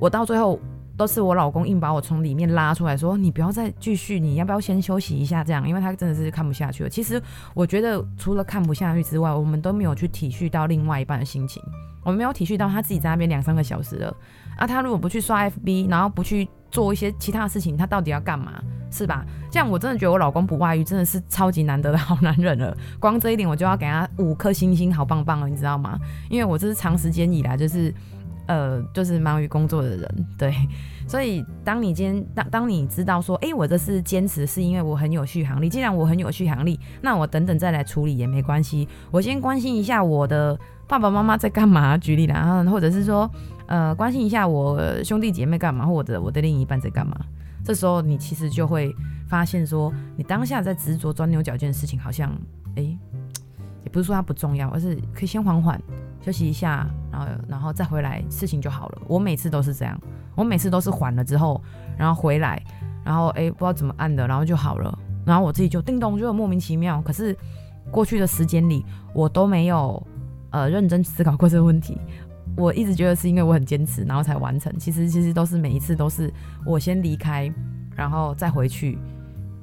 [0.00, 0.58] 我到最后
[0.96, 6.90] 都是我老公硬把我从里面拉出来说：“你不要再继续，你要不要先休息一下？”这样，因为他真的是看不下去了。
[6.90, 7.22] 其实
[7.54, 11.62] 我觉得除了看不下去之外，我们都没有去体恤到另外一半的心情。
[12.02, 14.12] 我们没有体恤到他自己在那边两三个小时了
[14.56, 18.60] 啊，他如果不去刷 FB，然后不去做一些其他的事情，他到底要干嘛？
[18.90, 19.24] 是吧？
[19.50, 22.76] 这样我真的觉得我老公不外遇真的是超级难得的好男人了。
[22.98, 25.98] 光这一点我就要给他五颗星星，好棒棒了，你知道吗？
[26.28, 27.94] 因为我这是长时间以来就是，
[28.46, 30.54] 呃，就是忙于工作的人，对。
[31.08, 35.68] 所以当你今天当当你知道说，哎、我这是坚持，是因为我很有续航力。
[35.68, 38.86] 既然我很有续航力，那我等等再来处理也没关系。
[39.10, 43.28] 我先关心一下我的爸爸妈妈在干嘛，举例啦，然后或者是说，
[43.72, 47.16] 呃，关心一下我兄弟姐妹干嘛，或者我的另一半在干嘛。
[47.64, 48.94] 这时候你其实就会
[49.26, 52.30] 发现，说你当下在执着钻牛角尖的事情，好像
[52.76, 55.80] 哎，也不是说它不重要，而是可以先缓缓
[56.20, 59.02] 休息一下，然后然后再回来，事情就好了。
[59.08, 59.98] 我每次都是这样，
[60.36, 61.58] 我每次都是缓了之后，
[61.96, 62.62] 然后回来，
[63.02, 67.00] 然后哎不知道怎么按的，然后就好了，然后我自己就叮咚，就莫名其妙。
[67.00, 67.34] 可是
[67.90, 70.06] 过去的时间里，我都没有
[70.50, 71.98] 呃认真思考过这个问题。
[72.56, 74.72] 我一直觉得是因为我很坚持，然后才完成。
[74.78, 76.32] 其实其实都是每一次都是
[76.66, 77.52] 我先离开，
[77.96, 78.98] 然后再回去，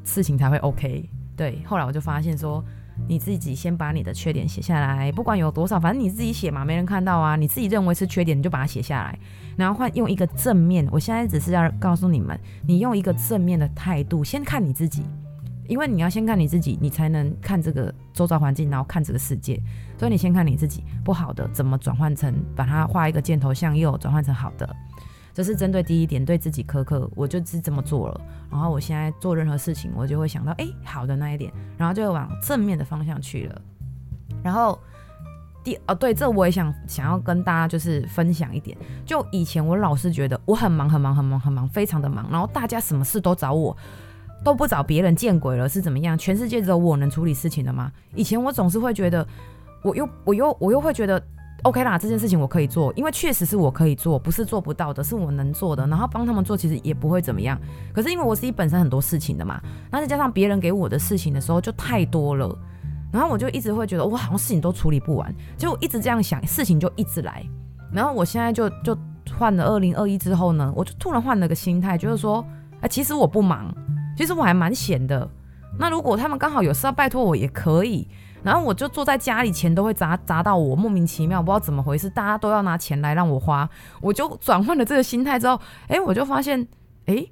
[0.04, 1.08] 事情才会 OK。
[1.36, 2.64] 对，后来我就发现说，
[3.08, 7.36] 你自己先把你的缺点写下来，不管有多少，反正你自己写嘛，没人看到啊。
[7.36, 9.18] 你自己认为是缺点，你就把它写下来，
[9.56, 10.88] 然后换用一个正面。
[10.92, 15.04] 我现在只是要告诉你们，你用一个正面的态度，先看你自己。
[15.70, 19.62] 因为你要先看你自己，你才能看这个周遭环境，然后看这个世界。
[19.98, 24.76] 所以你先看你自己，不好的怎么转换成，把它画一个箭头向右，转换成好的。
[25.32, 28.22] 这是针对第一点，对自己苛刻，我就是这么做了。
[28.50, 33.62] 然后我现在做任何事情，我就会想到，哎，好的那一点，然后就会往正面的方向去了。
[34.44, 34.78] 然后
[35.64, 43.78] 第哦对，这我也想想要跟大家就是分享一点，就以前我老是觉得我很忙很忙很忙很忙，非常的忙，然后大家什么事都找我。
[44.44, 46.18] 都不找别人见鬼了是怎么样？
[46.18, 47.92] 全世界只有我能处理事情的吗？
[48.16, 49.26] 以前我总是会觉得，
[49.84, 51.22] 我又我又我又会觉得
[51.64, 55.86] ，OK 啦，这件事情我可以做，因为确实是我可以做，不是做不到的，是我能做的。
[55.88, 57.60] 然后帮他们做，其实也不会怎么样。
[57.94, 62.58] 可是因为我自己本身很多事情的嘛，那再加上别人给我的事情的时候就太多了，
[63.12, 67.46] 然后我就一直会觉得，我好像事情都处理不完，就一直这样想，事情就一直来。
[67.92, 68.98] 然后我现在就就
[69.38, 72.46] 换了二零二一之后呢，我就突然换了个心态，就是说，
[72.82, 73.74] 哎，其实我不忙。
[74.20, 75.26] 其实我还蛮闲的，
[75.78, 78.06] 那如果他们刚好有事要拜托我也可以，
[78.44, 83.70] 然后我就坐在家里，钱都会砸砸到我，莫名其妙，不知道怎么回事，大家都要拿钱来让我花，
[84.02, 86.68] 我就转换了这个心态之后，哎，我就发现，
[87.06, 87.26] 哎，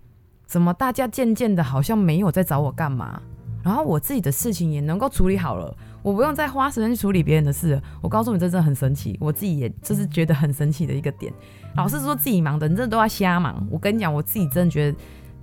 [0.46, 3.22] 怎么大家渐渐的好像没有在找我干嘛，
[3.62, 11.34] 然后我自己的事情也能够处理好了，我不用再花时间去处理别人的事，我告诉你，这真的很神奇，我自己也就是觉得很神奇的一个点。
[11.76, 14.98] 老是说自己忙的，你真的都要瞎忙，我跟你讲，我自己真的觉得。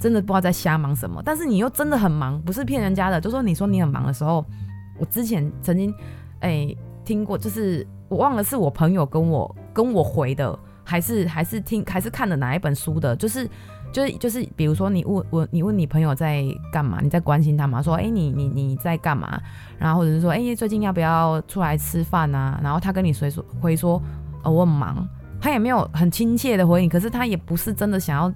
[0.04, 3.18] 真的不知道在瞎忙什么，但是你又真的很忙，不是骗人家的。
[3.18, 4.44] 就说你说你很忙的时候，
[4.98, 5.94] 我之前曾经
[6.40, 13.48] 哎、听过，就是我忘了是我朋友跟我跟我回的，还是还是听还是看了哪一本书的，就是
[13.92, 17.80] 就是就是，比如说你问我你问你朋友在干嘛，你在关心他吗？
[17.80, 19.40] 说哎、你你你在干嘛？
[19.78, 22.60] 然后或者是说哎、最近要不要出来吃饭啊？
[22.62, 23.98] 然后他跟你随说回说
[24.42, 25.08] 呃我很忙，
[25.40, 28.30] 他也没有很亲切的回应，可是他也不是真的想要。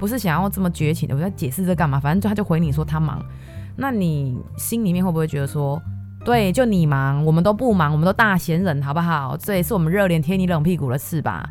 [0.00, 2.00] 不是想要这么绝情的，我在解释这干嘛？
[2.00, 3.22] 反正他就回你说他忙，
[3.76, 5.80] 那你心里面会不会觉得说，
[6.24, 9.36] 对，就你忙，我们都不忙，我们都大闲人，好不好？
[9.36, 11.46] 这也是我们热脸贴你冷屁股的事吧？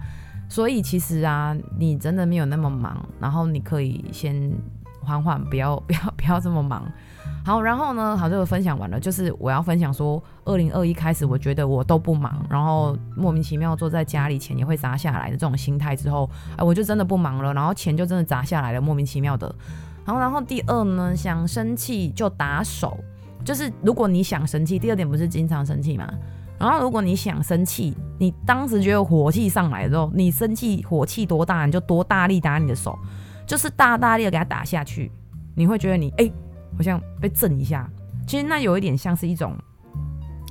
[0.50, 4.52] 所以其实啊，你真的没有那么忙，然后你可以先
[5.02, 6.92] 缓缓，不要不要不要这么忙。
[7.45, 19.54] 好，然后呢，好，这个分享完了，就是我要分享说，二零二一开始，我觉得我都不忙，然后莫名其妙坐在家里，钱也会砸下来的这种心态之后，哎，我就真的不忙了，然后钱就真的砸下来了，莫名其妙的。
[20.06, 22.97] 然后，然后第二呢，想生气就打手，
[23.43, 26.08] 就是如果你想生气，第二点不是经常生气吗？
[26.60, 32.99] 然后如果你想生气，你当时觉得火气上来的时候，你生气火气多大，你就多大力打你的手，
[33.47, 35.12] 就是大大力的给他打下去，
[35.56, 36.32] 你会觉得你哎。
[36.75, 37.89] 好像被震一下，
[38.27, 39.55] 其实那有一点像是一种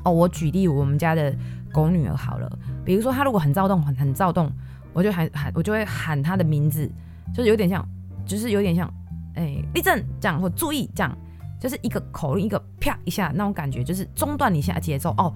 [0.04, 0.12] 哦。
[0.12, 1.34] 我举例我们家的
[1.72, 4.50] 狗女儿好了，比如说她如果很躁动，很很躁动，
[4.92, 6.90] 我就喊喊，我就会喊她的名字，
[7.34, 7.86] 就是有点像，
[8.26, 8.92] 就是有点像，
[9.34, 11.16] 哎、立正这样或注意这样，
[11.60, 15.32] 就是一个口令，一个啪一下那种感觉，就是中断你现在节奏哦。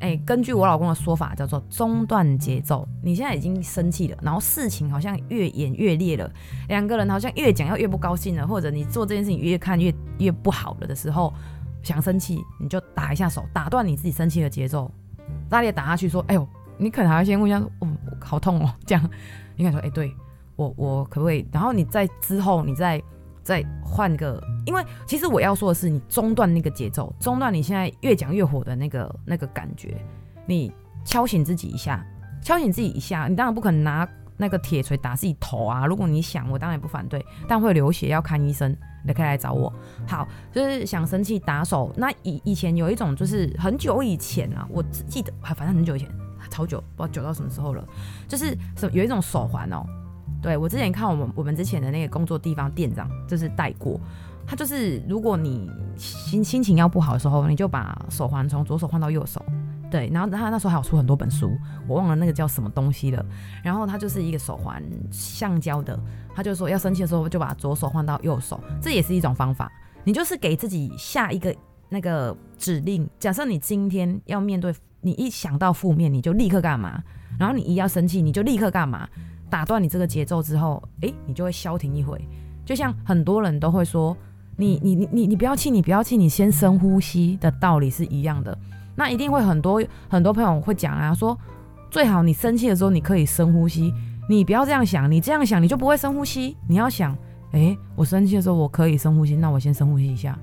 [0.00, 2.86] 哎、根据我老公的说法，叫做中断节奏。
[3.02, 6.30] 你现在已经生气了，然后事情好像越演越烈了，
[6.68, 11.32] 两个人好像越讲要越不高兴了，或者你做这件事情越看越越不好了的时候，
[11.82, 14.90] 想生气你就打一下手，打断你自己生气的节奏，
[15.48, 17.88] 大力打下去，说：“哎呦，你可能还要先问一下，哦，
[18.20, 19.10] 好痛哦。”这样，
[19.56, 20.12] 你敢说：“哎、对
[20.56, 23.02] 我，我可不可以？”然后你在之后，你再。
[23.44, 29.94] 再换个，因为其实我要说的是，你中断那个节奏，中断你现在越讲越火的那个那个感觉，
[30.46, 30.72] 你
[31.04, 32.04] 敲醒自己一下，
[32.42, 33.28] 敲醒自己一下。
[33.28, 35.86] 你当然不可能拿那个铁锤打自己头啊！
[35.86, 38.74] 如果你想，我当然也不反对，但会流血要看医生，
[39.06, 39.72] 你可以来找我。
[40.08, 41.92] 好，就是想生气打手。
[41.96, 46.08] 那以以前有一种，就是很久以前啊，我只记得，反正很久以前，
[46.50, 47.86] 超久，不知道久到什么时候了。
[48.26, 49.84] 就是什有一种手环哦。
[50.44, 53.98] 对，我之前看我们我们之前的那个工作地方店长就是带过，
[54.46, 59.42] 他就是如果你心心情要不好的时候，你就把手环从左手换到右手，
[59.90, 61.50] 对，然后他那时候还有出很多本书，
[61.88, 63.24] 我忘了那个叫什么东西了，
[63.62, 65.98] 然后他就是一个手环橡胶的，
[66.34, 69.72] 他就说要生气的时候就把左手换到右手，这也是一种方法，
[70.04, 71.56] 你就是给自己下一个
[71.88, 77.02] 那个指令，假设你今天要面对，你一想到负面你就立刻干嘛，
[77.38, 79.08] 然后你一要生气你就立刻干嘛。
[79.54, 82.20] 打断你这个节奏之后，诶，你就会消停一回。
[82.64, 84.16] 就像很多人都会说，
[84.56, 88.58] 你你你你你不要气，你不要气，你先深呼吸的道理是一样的。
[88.96, 91.38] 那一定会很多很多朋友会讲啊，说
[91.88, 93.94] 最好你生气的时候你可以深呼吸，
[94.28, 96.56] 你不要这样想，你这样想你就不会深呼吸。
[96.68, 97.16] 你要想，
[97.52, 100.36] 诶，我生气的时候我可以深呼吸，那我先深呼吸一下，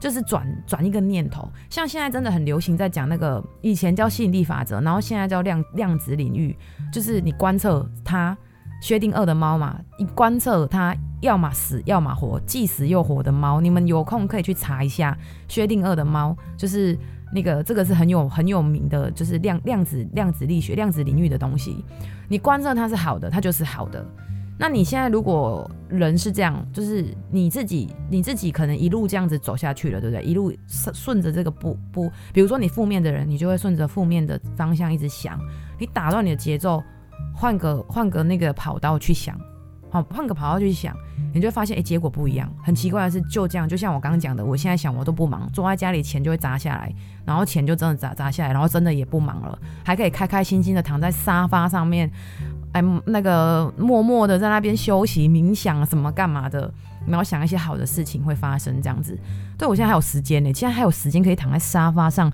[0.00, 1.46] 就是转转一个念头。
[1.68, 6.56] 像现在真的很流行在讲那个，以前叫吸引力法则，然后现在叫量量子领域，
[6.90, 8.34] 就是你观测它。
[8.84, 15.16] 薛定谔的猫嘛，你观测它要么死要么活，既死又活的猫，你们有空可以去查一下
[15.48, 16.94] 薛定谔的猫，就是
[17.32, 21.82] 那个这个是很有很有名的，就是量量子量子力学量子领域的东西。
[22.28, 24.04] 你观测它是好的，它就是好的。
[24.58, 30.22] 那你现在如果人是这样，就是你自己你自己可能一路这样子走下去了，对不对？
[30.22, 35.40] 一路顺着这个不不，比如说你负面的人，你就会顺着负面的方向一直想，
[35.80, 36.82] 你打断你的节奏。
[37.34, 39.38] 换个换个那个跑道去想，
[39.90, 40.96] 好，换个跑道去想，
[41.34, 42.50] 你就会发现，哎，结果不一样。
[42.62, 46.94] 很奇怪的是，就这样，就像我刚刚讲的，我现在想，我都不忙，坐在家里钱就会砸下来，
[47.26, 52.10] 然后钱就真的砸砸下来，然后真的也不忙了，还可以开开心心的躺在沙发上面，
[52.72, 56.72] 哎，那个默默的在那边休息、冥想什么干嘛的，
[57.06, 59.18] 然后想一些好的事情会发生这样子。
[59.58, 62.32] 对，我现在还有时间呢，现在还有时间可以躺在沙发上，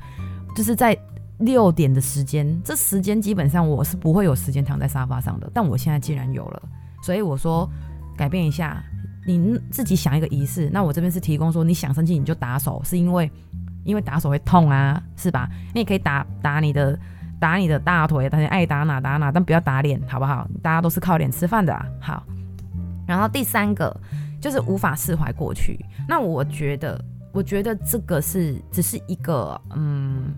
[0.55, 0.97] 就是在。
[1.41, 6.63] 六点的时间，这时间基本上我是不会有时间躺在沙发上的，但我现在既然有了，
[7.03, 7.69] 所以我说
[8.17, 8.83] 改变一下，
[9.27, 10.69] 你自己想一个仪式。
[10.71, 13.31] 那我这边是提供说，你想生气你就打手，是因为
[13.85, 15.49] 因为打手会痛啊，是吧？
[15.75, 16.99] 你也可以打打你的
[17.41, 20.47] 打你的大腿，但是爱打哪打哪，但不要打脸，好不好？
[20.63, 21.87] 大家都是靠脸吃饭的啊。
[22.01, 22.23] 好，
[23.07, 23.99] 然后第三个
[24.41, 25.83] 就是无法释怀过去。
[26.07, 30.35] 那我觉得，我觉得这个是只是一个嗯。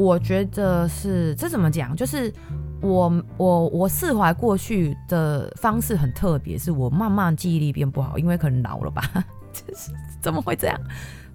[0.00, 1.94] 我觉得是这怎么讲？
[1.94, 2.32] 就是
[2.80, 9.02] 我我我释怀过去的方式很特别，是我慢慢记忆力变不好，因为可能老了吧？
[9.52, 10.80] 就是怎么会这样？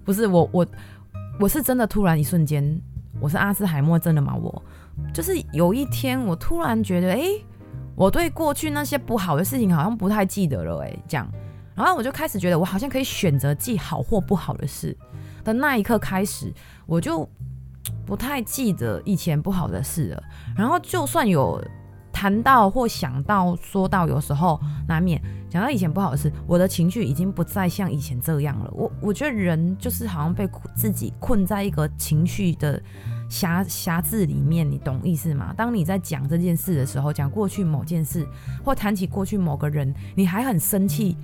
[0.04, 0.66] 不是我我
[1.38, 2.80] 我是真的突然一瞬间，
[3.20, 4.34] 我是阿兹海默症的吗？
[4.34, 4.60] 我
[5.14, 7.22] 就是有一天我突然觉得，哎，
[7.94, 11.30] 我对过去那些不好的事情好像不太记得了，哎，这样，
[11.76, 14.96] 然后我就开始觉得我好像可以选择记好或不好的事
[15.44, 16.52] 的那一刻开始，
[16.84, 17.28] 我就。
[18.06, 20.22] 不太记得以前不好的事了，
[20.56, 21.62] 然后就算有
[22.12, 28.70] 谈到或想到说到，有时候难免讲到以前不好的事，我的情绪已经不再像以前这样了。
[28.72, 32.80] 我我觉得人就是好像被自己困在一个情绪的
[33.28, 35.52] 狭狭字里面，你懂意思吗？
[35.56, 38.26] 当你在讲这件事的时候，讲过去某件事，
[38.64, 41.16] 或谈起过去某个人，你还很生气。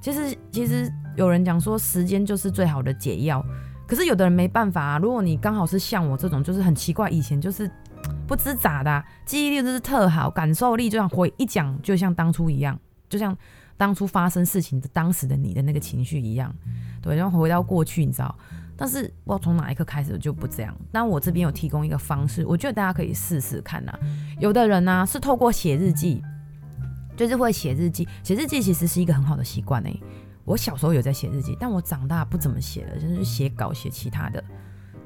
[0.00, 3.44] 其实其实有人讲说，时间就是最好的解药。
[3.90, 7.68] 可是有的人没办法啊，如果你刚好是像我这种，就是很奇怪，以前就是
[8.24, 12.78] 不知咋的，记忆力就是特好，感受力就像回一讲，就像当初一样，
[13.08, 13.36] 就像
[13.76, 16.54] 当初发生事情的当时的你的那个情绪一样，
[17.02, 18.32] 对，然后回到过去，你知道？
[18.76, 20.72] 但是不知道从哪一刻开始就不这样。
[20.92, 23.92] 但我这边有提供一个方式，我觉得大家可以试试看呐。
[24.38, 26.22] 有的人呢、是透过写日记，
[27.16, 30.00] 就是会写日记，写日记其实是一个很好的习惯诶。
[30.44, 34.42] 我小时候有在写日记，但我长大不怎么写了，就是写稿写其他的，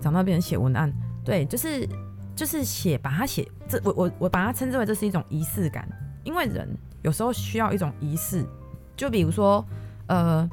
[0.00, 0.92] 长大变成写文案。
[1.24, 1.88] 对，就是
[2.34, 5.88] 就是写，把它写这，我我我把它称之为这是一种仪式感，
[6.22, 6.68] 因为人
[7.02, 8.44] 有时候需要一种仪式，
[8.96, 9.64] 就比如说，
[10.06, 10.48] 呃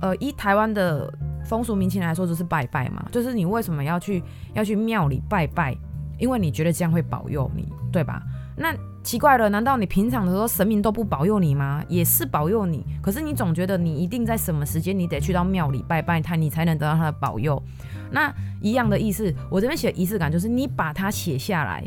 [0.00, 1.12] 呃，以台湾的
[1.44, 4.22] 风俗民情来说，就是拜拜嘛，就是你为什么要去
[4.54, 5.76] 要去庙里拜拜？
[6.18, 8.22] 因为你觉得这样会保佑你，对吧？
[8.56, 8.74] 那。
[9.04, 11.84] 奇怪了，难道你平常的时候神明都不保佑你吗？
[11.88, 17.62] 也是保佑你，可是你总觉得你一定在什么时间，你得去到庙里拜拜他，你才能得到他的保佑。
[18.10, 18.32] 那
[18.62, 21.84] 一样的意思，我这边写仪式感，就是你把它写下来，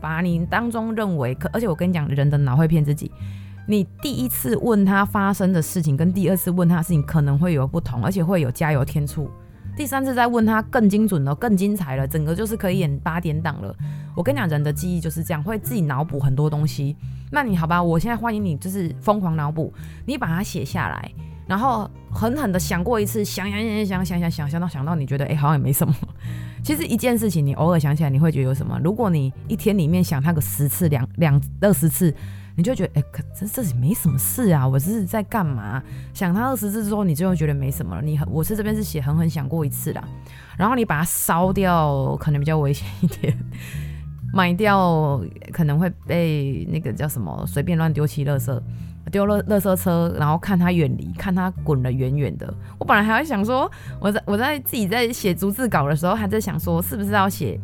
[0.00, 3.12] 把你当中认为可，而且我跟你讲，人的脑会骗自己，
[3.68, 9.30] 你第一次问他发生的事情，跟第二次问他的事情可能会有不同，而且会有加油添醋。
[9.76, 13.74] 第三次再问他更精准了，更精彩了，整个就是可以演八点档了。
[14.14, 16.94] 我跟你讲，人的记忆就是这样，会自己脑补很多东西。
[17.32, 19.72] 那你好吧，我现在欢迎你，就是疯狂脑补，
[20.04, 21.10] 你把它写下来，
[21.46, 25.94] 然后狠狠的想过一次，想想想想想想想想到想到你觉得哎、欸、好像也没什么。
[26.62, 28.78] 其实一件事情你偶尔想起来，你会觉得有什么？
[28.84, 32.14] 如果你一天里面想它个十次、两两二十次。
[32.60, 35.82] 你就觉得，哎、可这这是没什么事啊，我这是在干嘛？
[36.12, 38.02] 想他二十次之后，你就会觉得没什么了。
[38.02, 40.04] 你很我是这边是写狠狠想过一次啦，
[40.58, 43.34] 然后你把它烧掉，可能比较危险一点。
[44.34, 45.18] 卖掉
[45.50, 48.62] 可能会被那个叫什么随便乱丢弃垃圾，
[49.10, 52.52] 丢了垃圾车，然后看它远离，看它滚得远远的。
[52.78, 57.58] 我本来还在想说，我在我在自己在写逐字稿的时候，还在想说是不是要写。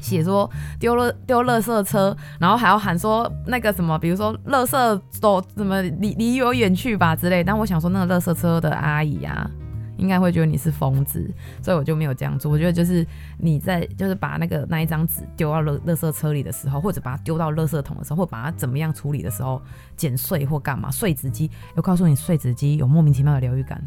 [0.00, 7.44] 写说丢了丢垃圾车，然后还要喊说那个什么，比如说垃圾走怎么离离我远去吧之类。
[7.44, 9.48] 但我想说那个垃圾车的阿姨啊，
[9.96, 11.30] 应该会觉得你是疯子，
[11.62, 12.50] 所以我就没有这样做。
[12.50, 13.06] 我觉得就是
[13.38, 19.60] 你在就是把那个那一张纸丢到垃垃圾车里的时候，或者把它丢到垃圾桶的时候，或把它怎么样处理的时候，
[19.96, 23.82] 剪碎或干嘛碎纸机，又告诉你碎纸机有莫名其妙的疗愈感。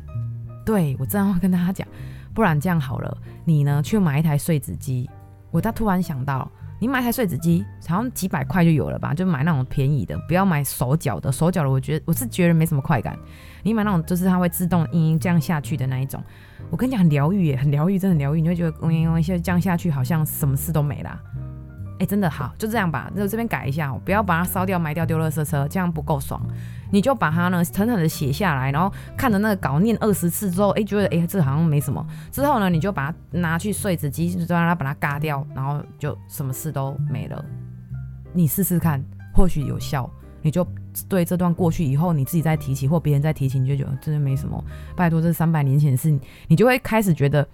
[0.66, 1.88] 对，我这样会跟大家讲，
[2.34, 5.10] 不然这样好了，你呢去买一台碎纸机。
[5.54, 9.14] 我他突然想到，你买台碎纸机，好像几百块就有了吧？
[9.14, 11.32] 就买那种便宜的，不要买手脚的。
[11.32, 13.16] 手脚的，我觉得我是觉得没什么快感。
[13.62, 16.22] 你买那种就是它会自动嗯这样下去的那一种，
[16.72, 18.42] 我跟你讲很疗愈耶，很疗愈，真的疗愈。
[18.42, 21.22] 你会觉得嗯嗯嗯，现在这样下去好像什么事都没了。
[22.00, 23.10] 哎，真的好，就这样吧。
[23.16, 26.42] 就这边改一下，不要把它烧掉、埋掉、丢垃圾车，这样不够爽。
[26.94, 32.06] 你就把它呢，狠狠的写下来，然后看着那个稿念二十次之后，哎，觉得哎，这好像没什么。
[32.32, 37.44] 之后呢，你就把它拿去碎纸机，就让它把它嘎掉，然后就什么事都没了。
[38.32, 40.08] 你试试看，或许有效，
[40.44, 40.64] 你就
[41.10, 44.64] 对这段过去以后你自己再提起或别人再提起，你就觉得真的没什么。
[44.96, 46.16] 拜托，这三百年前的事，
[46.48, 47.48] 你就会开始觉得，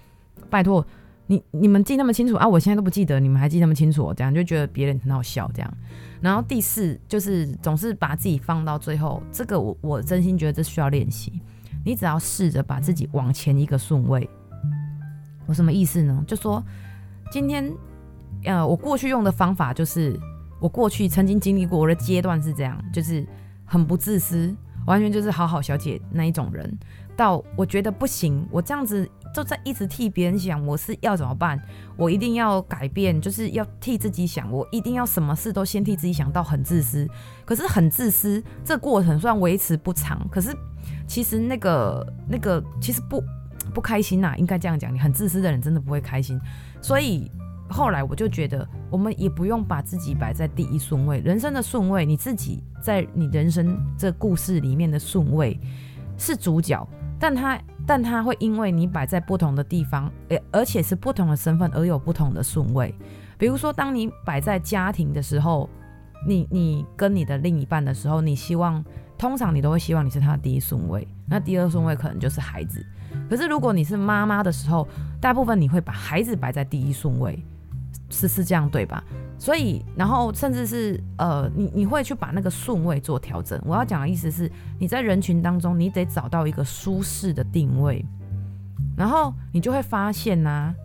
[0.49, 0.85] 拜托
[1.27, 5.73] 你你们记那么清楚啊，我现在都不记得，你们还记那么清楚，这样就觉得别人很好笑这样。
[6.21, 11.41] 然后第四就是总是把自己放到最后，这个我我真心觉得这需要练习。
[11.85, 14.29] 你只要试着把自己往前一个顺位，
[15.45, 16.23] 我什么意思呢？
[16.27, 16.63] 就说
[17.31, 17.73] 今天，
[18.43, 20.19] 呃，我过去用的方法就是。
[20.61, 23.25] 我过去曾经经历过我的阶段是这样，就是
[23.63, 24.53] 很不自私，
[24.85, 26.77] 完全就是好好小姐那一种人。
[27.15, 29.09] 到我觉得不行，我这样子
[29.39, 31.57] 就在一直替别人想，我是要怎么办？
[31.95, 37.07] 我一定要改变，就是要替自己想，我一定要什么事都先替自己想到很自私。
[37.45, 40.53] 可是很自私，这过程虽然维持不长，可是
[41.07, 43.23] 其实那个那个其实不
[43.73, 46.37] 不开心呐、应该这样讲，你很自私的人真的不会开心，
[46.81, 47.31] 所以。
[47.71, 51.19] 后来我就觉得，我们也不用把自己摆在第一顺位。
[51.19, 55.55] 人生的顺位，你自己在你人生这故事里面的顺位
[56.17, 56.83] 是主角，
[57.19, 62.93] 但他但他会因为你摆在不同的地方，而而且是不同的身份而有不同的顺位。
[63.35, 65.67] 比如说，当你摆在家庭的时候，
[66.27, 68.85] 你你跟你的另一半的时候，你希望
[69.17, 72.85] 通常你都会希望你是他的第一顺位，那第二顺位可能就是孩子。
[73.27, 74.87] 可是如果你是妈妈的时候，
[75.19, 77.43] 大部分你会把孩子摆在第一顺位。
[78.11, 79.03] 是是这样对吧？
[79.39, 83.59] 所以，然后甚至是呃，你你会去把那个顺位做调整。
[83.65, 88.05] 我要讲的意思是，你在人群当中，你得找到一个舒适的定位，
[88.97, 90.75] 然后你就会发现呐、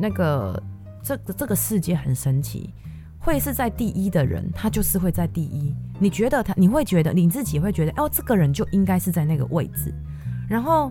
[0.00, 0.60] 那个
[1.02, 2.74] 这个这个世界很神奇，
[3.20, 5.72] 会是在第一的人，他就是会在第一。
[6.00, 9.94] 你觉得他，你会觉得你自己会觉得，哦，这个人就应该是在那个位置，
[10.48, 10.90] 然后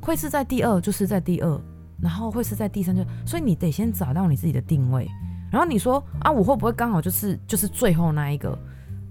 [0.00, 1.60] 会是在第二，就是在第二。
[2.00, 5.08] 然后会是在第三就，所以你得先找到你自己的定位。
[5.50, 8.58] 然后你说啊，我会不会刚好就是就是最后那一个？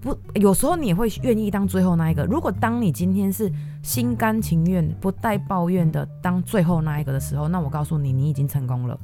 [0.00, 2.24] 不，有时候你也会愿意当最后那一个。
[2.24, 3.50] 如果当你今天是
[3.82, 8.98] 心甘情愿、不带抱怨的当最后那一个的时候，那我告诉你，你已经成功了。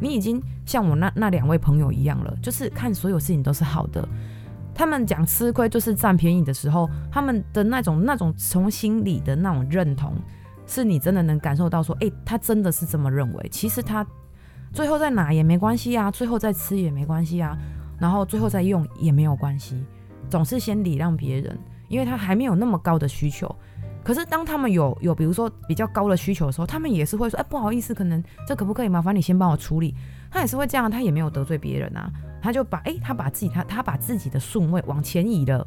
[0.00, 4.08] 你已经像我那那两位朋友一样了，就是看所有事情都是好的。
[4.74, 10.14] 他们讲吃亏就是占便宜的时候，他们的那种那种从心里的那种认同。
[10.70, 13.48] 是你真的能感受到说，诶、他真的是这么认为。
[13.50, 14.06] 其实他
[14.72, 17.56] 最后再拿也没关系啊，最后再吃也没关系啊，
[17.98, 19.82] 然后最后再用也没有关系。
[20.28, 21.58] 总是先礼让别人，
[21.88, 23.54] 因为他还没有那么高的需求。
[24.04, 29.94] 可是当他们有有比如说比较高的需求的时候，他们也是会说，哎、不好意思，可能这可不可以麻烦你先帮我处理？
[30.30, 32.10] 他也是会这样，他也没有得罪别人啊，
[32.40, 35.66] 他就把诶、他把自己他他把自己的顺位往前移了。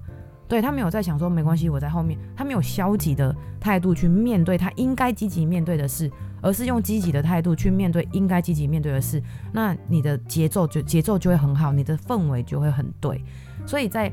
[0.51, 9.23] 对，他没有在想说没关系，我在后面，他没有消极的态度去面对他应该积极面对的事，而是用积极的态度去面对应该积极面对的事。
[9.53, 13.23] 那你的节奏就节奏就会很好，你的氛围就会很对。
[13.65, 14.09] 所以在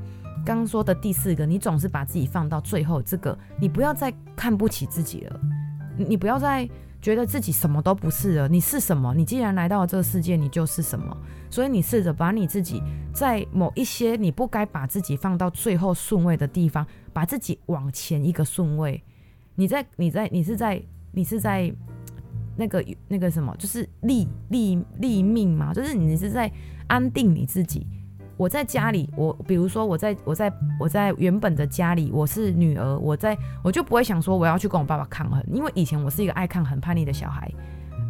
[0.47, 5.41] 刚刚说的第四个，你总是把自己放到最后，这个你不要再看不起自己了，
[5.97, 6.68] 你不要再。
[7.01, 9.14] 觉得自己什么都不是了，你是什么？
[9.14, 11.16] 你既然来到了这个世界，你就是什么。
[11.51, 12.82] 所以你试着把你自己
[13.12, 19.03] 在某一些你不该把自己放到最后顺位的地方，把自己往前一个顺位。
[19.55, 20.82] 你在，你在，你是在，
[21.12, 21.72] 你是在
[22.57, 25.72] 那个那个什么，就是立立立命吗？
[25.72, 26.53] 就是你是在
[26.88, 27.86] 安定你自己。
[28.39, 37.53] 我在家里，我比如说我在我在我在原本的家里，我是女儿，我在我就不会想说我要去跟我爸爸抗衡，因为以前我是一个爱抗衡、叛逆的小孩，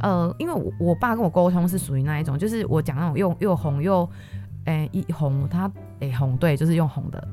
[0.03, 4.09] 呃，因为我我爸跟我沟通是属于那一种，就是我讲那种又又哄又，
[4.67, 5.71] 诶一哄他
[6.01, 7.27] 诶哄对，就是用哄的，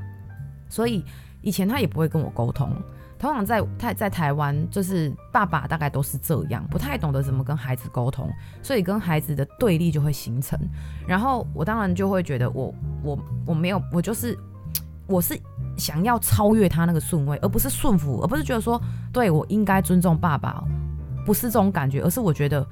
[0.69, 1.03] 所以
[1.41, 2.71] 以前他也不会跟我沟通。
[3.17, 8.29] 通常在在在台湾，就是爸爸大概都是这样，不太懂得怎么跟孩子沟通，
[8.61, 10.59] 所以跟孩子的对立就会形成。
[11.07, 14.37] 然后我当然就会觉得我我我没有，我就是
[15.07, 15.39] 我是
[15.77, 18.81] 想要超越他那个顺位，而不是顺服，而不是觉得说
[19.13, 20.63] 对我应该尊重爸爸，
[21.25, 22.65] 不是这种感觉，而是我觉得。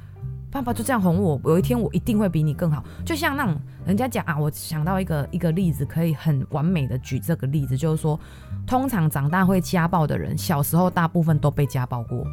[0.54, 2.84] 爸爸就这样哄我，有一天我一定会比你更好。
[3.04, 8.20] 就像那种人家讲啊，我想到一个一个例子，可以很完美的举这个例子，就是说，
[8.68, 12.24] 通常长大会家暴的人，小时候大部分都被家暴过，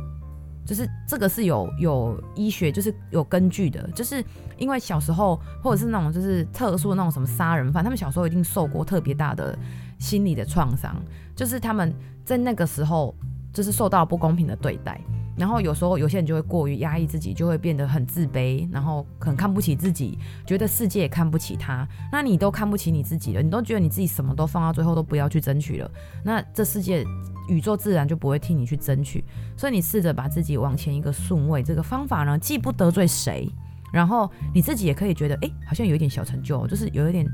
[0.66, 4.23] 就是这个是有有医学，就是有根据的，就是
[4.59, 9.59] 因为小时候或者是那种就是特殊的那种什么杀人犯，他们小时候一定受过特别大的
[9.99, 10.95] 心理的创伤，
[11.35, 11.91] 就是他们
[12.23, 13.14] 在那个时候
[13.51, 15.01] 就是受到不公平的对待。
[15.41, 21.88] 然后有时候有些人就会过于压抑自己，就会变得很自卑，然后很看不起自己，觉得世界也看不起他。
[22.12, 25.91] 那你都看不起你自己了，你都觉得你自己什么都放到最后都不要去争取了，
[26.22, 27.03] 那这世界
[27.49, 29.24] 宇宙自然就不会替你去争取。
[29.57, 33.49] 所以你试着把自己往前一个顺位，这个方法呢，既不得罪谁，
[33.91, 37.26] 然后你自己也可以觉得，哎，好像有一点小成就，就是有一点，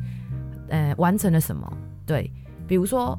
[0.68, 1.76] 呃，完成了什么。
[2.06, 2.30] 对，
[2.68, 3.18] 比如说。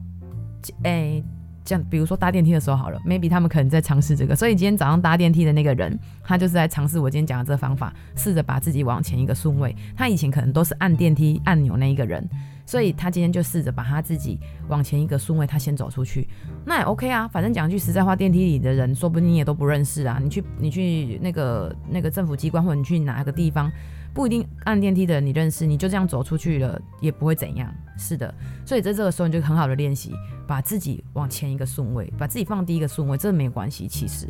[0.84, 1.24] 哎、
[1.68, 9.76] 像比如说搭电梯的时候好了，maybe 他们可能在尝试这个，所以今天早上搭电梯的那个人，他就是在尝试我今天讲的这个方法，试着把自己往前一个顺位。
[9.94, 12.26] 他以前可能都是按电梯按钮那一个人，
[12.66, 14.40] 所以他今天就试着把他自己
[14.70, 16.26] 往前一个顺位，他先走出去，
[16.66, 17.28] 那也 OK 啊。
[17.28, 20.20] 反正讲句实在话，电梯里的人说不定你也都不认识啊。
[20.24, 23.70] 你去你去那个那个政府机关，或者你去哪个地方。
[24.18, 27.72] 不一定按电梯的人你认识，你就这样走出去了也不会怎样。
[28.00, 28.34] 是的，
[28.66, 30.12] 所以在这个时候你就很好的练习，
[30.48, 33.88] 把自己往前一个顺位，把自己放第一个顺位，这没关系。
[33.88, 34.28] 其实，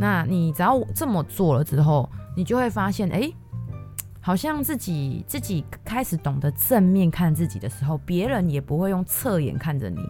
[0.00, 3.30] 那你只要这么做了之后，你就会发现，哎，
[4.18, 10.00] 好像自己自己开始懂得正面看自己的时候，别人也不会用侧眼看着你，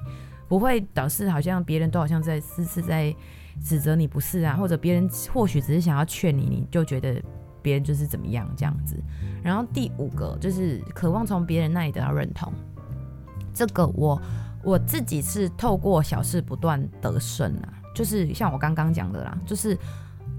[0.46, 3.12] 不会导致好像别人都好像在是是在
[3.60, 7.20] 指责你不是啊，或者别人或许只是想要劝你，你就觉得。
[7.62, 8.96] 别人就是怎么样这样子，
[9.42, 12.52] 然后第五个就是渴望从别人那里得到认同。
[13.54, 14.20] 这个我
[14.62, 19.76] 我自己是透过小事不断得胜啊，就是像我刚刚讲的啦，就是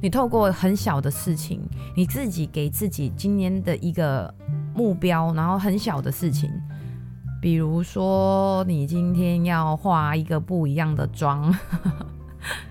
[0.01, 1.61] 你透过很小的事情，
[1.95, 4.34] 你自己给自己今年的一个
[4.74, 6.49] 目标，然后很小的事情，
[7.41, 11.53] 比如说你今天要化一个不一样的妆。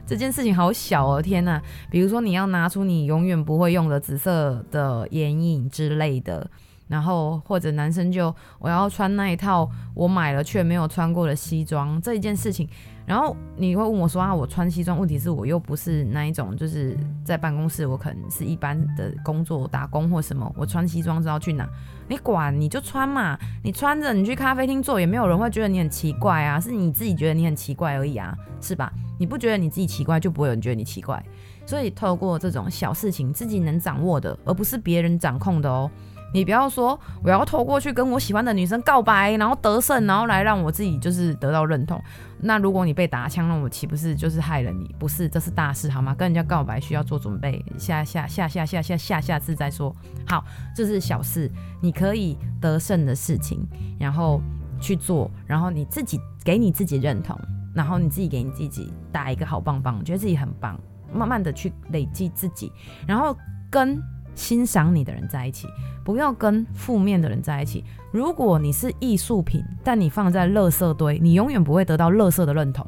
[0.09, 1.61] 这件事情好小哦，天呐！
[1.91, 6.51] 比如说你要拿出你永远不会用的紫色的眼影之类的，
[6.87, 12.67] 然后或者男生就我要穿那一套我买了却没有穿过的西装这一件事情。
[13.09, 16.95] 然后你会问我说啊，我穿西装，问题是我又不是那一种，就是
[17.25, 21.67] 在办公室，我可能是一般的工作打工或什么，我穿西装知道去哪？
[22.07, 28.93] 你管你就穿嘛，你穿着你去咖啡厅坐，也没有人会觉得你很奇怪啊，是你自己觉得你很奇怪而已啊，是吧？
[29.19, 31.25] 你不觉得你自己奇怪，就不会有人觉得你奇怪。
[31.65, 35.91] 所以透过这种小事情，自己能掌握的，而不是别人掌控的哦。
[36.33, 42.01] 你不要说我要透过去跟我喜欢的女生告白，然后得胜，然后来让我自己就是得到认同。
[42.41, 44.95] 那如果你被打枪，那我岂不是就是害了你？
[44.99, 46.15] 不是，这是大事好吗？
[46.15, 49.95] 跟人家告白需要做准备，下下下下下下下下次再说。
[50.27, 50.45] 好，
[50.77, 51.51] 这是小事，
[51.81, 53.67] 你可以得胜的事情，
[53.99, 54.41] 然后
[54.81, 57.39] 去做，然后你自己给你自己认同，
[57.75, 60.79] 然后你自己给你自己打一个好棒棒，觉得自己很棒，
[61.13, 62.71] 慢慢的去累积自己，
[63.07, 63.37] 然后
[63.71, 64.01] 跟。
[64.39, 65.67] 欣赏你的人在一起，
[66.05, 67.85] 不要跟负面的人在一起。
[68.13, 72.87] 如果你是艺术品，但你放在垃圾堆，你永远不会得到垃圾的认同。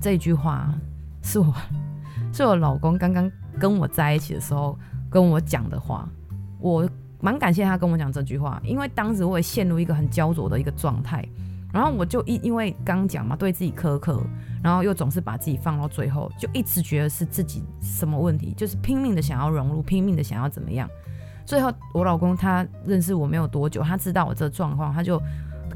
[0.00, 0.74] 这句话
[1.22, 1.54] 是我
[2.32, 4.76] 是我老公刚刚跟我在一起的时候
[5.10, 6.08] 跟我讲的话，
[6.58, 6.88] 我
[7.20, 11.22] 蛮感谢他跟我讲这句话，因为当时我也陷入一个很焦灼的一个状态。
[11.74, 14.24] 然后我就因因为刚讲嘛，对自己苛刻，
[14.62, 20.88] 然后又总是把自己放到最后，就一直觉得是自己什么问题，就是拼命的想要融入，拼命的想要怎么样。
[21.44, 25.20] 最后我老公他认识我没有多久，他知道我这状况，他就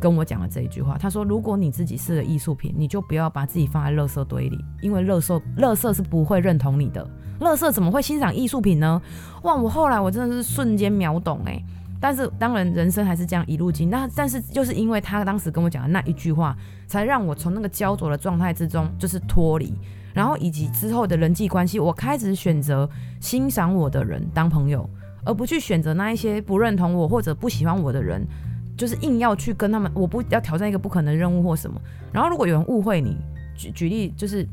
[0.00, 7.04] 跟我讲了这一句话，他说：“如果你自己是个艺术品，你就不要把自己放在垃圾堆里，因为垃圾垃圾是不会认同你的，
[7.40, 9.02] 垃圾怎么会欣赏艺术品呢？”
[9.42, 9.56] 哇！
[9.56, 11.60] 我后来我真的是瞬间秒懂哎、
[12.00, 13.90] 但是当然，人生还是这样一路经。
[13.90, 19.74] 那但是就是因为他当时跟我讲的那一句话，才让我从那个焦灼的状态之中就是脱离，
[20.14, 22.88] 然后以及之后的人际关系，我开始选择
[23.20, 24.88] 欣赏我的人当朋友，
[25.24, 28.24] 而不去选择那一些不认同我或者不喜欢我的人，
[28.76, 31.80] 就是硬要去跟他们，我不要挑战一个不可能任务或什么。
[32.12, 33.16] 然后如果有人误会你，
[33.56, 34.46] 举举例就是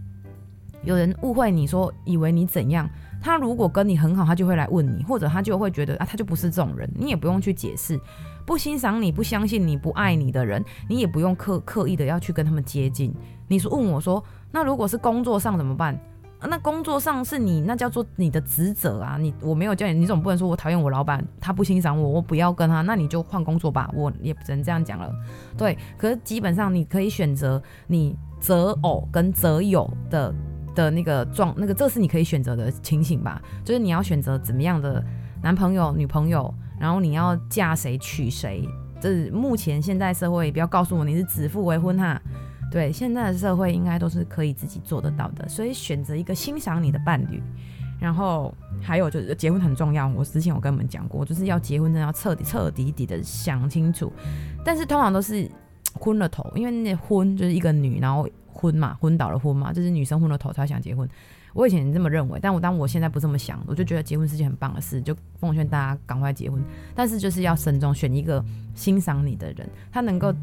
[0.84, 2.90] 有人误会你说以为你怎样。
[3.26, 8.00] 他如果跟你很好，他就会来问你，或者他就会觉得啊，他就不是这种人，你也不用去解释。
[8.46, 13.12] 不欣赏你、不相信你、不爱你的人，你也不用刻刻意的要去跟他们接近。
[13.48, 16.00] 你说问我说，那如果是工作上怎么办？
[16.48, 25.12] 那工作上是你那叫做你的职责啊，你我没有叫你，你总不能说我讨厌我老板，他不欣赏我，我不要跟他，那你就换工作吧，我也只能这样讲了。
[25.58, 30.32] 对，可是基本上你可以选择你择偶跟择友的。
[30.76, 35.04] 的那个状，那个这是你可以选择的情形吧，就是你要选择怎么样的
[35.42, 38.68] 男朋友、女朋友，然后你要嫁谁娶谁。
[39.02, 42.22] 这是目前现在社会，不要告诉我你是指腹为婚哈。
[42.72, 47.42] 对，现在的社会应该都是可以自己做得到的，所以选择一个欣赏你的伴侣，
[48.00, 50.08] 然后还有就是结婚很重要。
[50.08, 54.12] 我之前有跟你们讲过，就是要结婚真的要彻底彻底底的想清楚，
[54.64, 55.50] 但是通常都是
[56.00, 58.28] 昏了头，因为那婚就是一个女，然后。
[58.56, 61.08] 昏嘛，昏倒了昏嘛，就是女生昏了头才想结婚。
[61.54, 66.62] 我以前这么认为，但我当我现在不这么想，我就觉得结婚是件很棒的事，就奉劝大家赶快结婚。
[66.94, 68.44] 但是就是要慎重，选一个
[68.74, 70.34] 欣赏你的人，他能够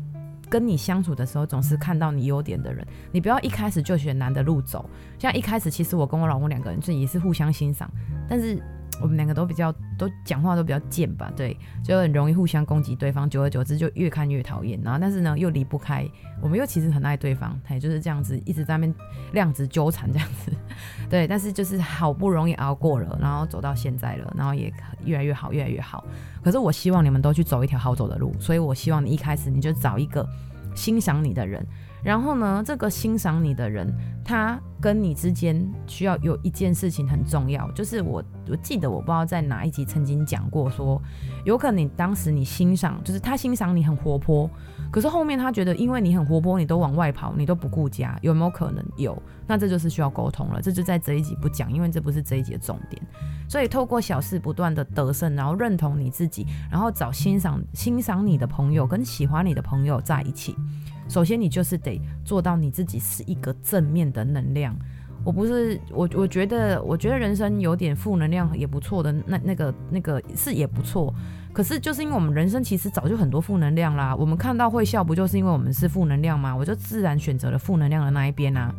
[0.48, 2.86] 跟你相处的时候总是看到你优点的人。
[3.10, 4.88] 你不要一开始就选难的路走。
[5.18, 7.90] 像一开始，其实我跟我老公两个人就也是互相欣赏，
[8.26, 8.58] 但是
[9.00, 14.80] 我们两个都比较都讲话都比较贱吧，对，就很容易互相攻击对方，久而久之就越看越讨厌。
[14.82, 16.08] 然后但是呢又离不开，
[16.40, 18.94] 我们又其实很爱对方，也就是这样子一直在那边
[19.32, 20.52] 量子纠缠这样子，
[21.10, 21.26] 对。
[21.26, 24.72] 但是就是好不容易熬过了，然后走到现在了，然后也
[25.04, 26.04] 越来越好，越来越好。
[26.42, 30.28] 可是我希望你们都去走一条好走的路，所以我希望你一开始你就找一个
[30.74, 31.66] 欣赏你的人。
[32.02, 33.92] 然后呢，这个欣赏你的人，
[34.24, 41.00] 他跟你之间需要有一件事情很重要，就是我我记得我不知道在哪一集曾经讲过说，
[41.44, 44.50] 有可能你当时你欣赏，就是他欣赏你很活泼，
[44.90, 48.84] 可是后面他觉得因为你很活泼，你都往外跑，你都不顾家，有没有可能？
[48.96, 53.00] 有，那这就是需要沟通了，这就在这一集不讲，因为这不是这一集的重点。
[53.48, 60.56] 所以透过小事不断的得胜，然后认同你自己，然后找欣赏欣赏你的朋友跟喜欢你的朋友在一起。
[61.12, 64.74] 首先，你就是得做到你自己是一个正面的能量。
[65.22, 69.12] 我不是我，我觉得，我觉得人生有点负能量也不错的。
[69.26, 71.12] 那那个那个是也不错。
[71.52, 74.16] 可是就是因为我们人生其实早就很多负能量啦。
[74.16, 76.56] 我们看到会笑，不就是因为我们是负能量吗？
[76.56, 78.74] 我就自然选择了负能量的那一边啊。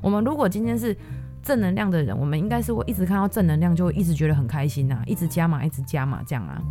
[0.00, 0.96] 我们如果今天是
[1.42, 6.62] 正能量的人，我们应该是会一直看到正能量，就会一直觉得很开心呐，一直加码，一直加码这样啊。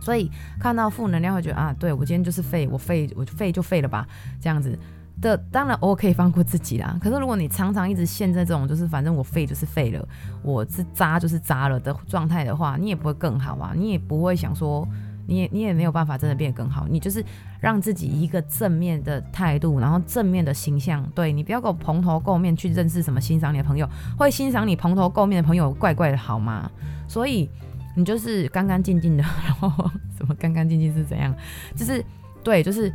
[0.00, 4.06] 所以看到负能量会觉得啊，对，我今天就是废，我废，我废就废了吧，
[4.40, 4.78] 这样子
[5.20, 5.36] 的。
[5.52, 6.96] 当然我可以放过自己啦。
[6.98, 10.08] 可是如果你常常一直陷在这种就是反正我废就是废了，
[10.42, 14.88] 我是渣就是渣了的状态的话，你也不会更好啊，你也不会想说，
[15.26, 16.86] 你也你也没有办法真的变得更好。
[16.88, 17.22] 你就是
[17.60, 21.06] 让自己一个正面的态度，然后正面的形象。
[21.14, 23.86] 对，你不要给我蓬头垢面去认识什么欣赏你的朋友，
[24.16, 26.70] 会欣赏你蓬头垢面的朋友怪怪的好吗？
[27.06, 27.50] 所以。
[27.94, 31.34] 你就是干干净净的， 然后什么干干净净是怎样？
[31.74, 32.04] 就是
[32.42, 32.92] 对，就是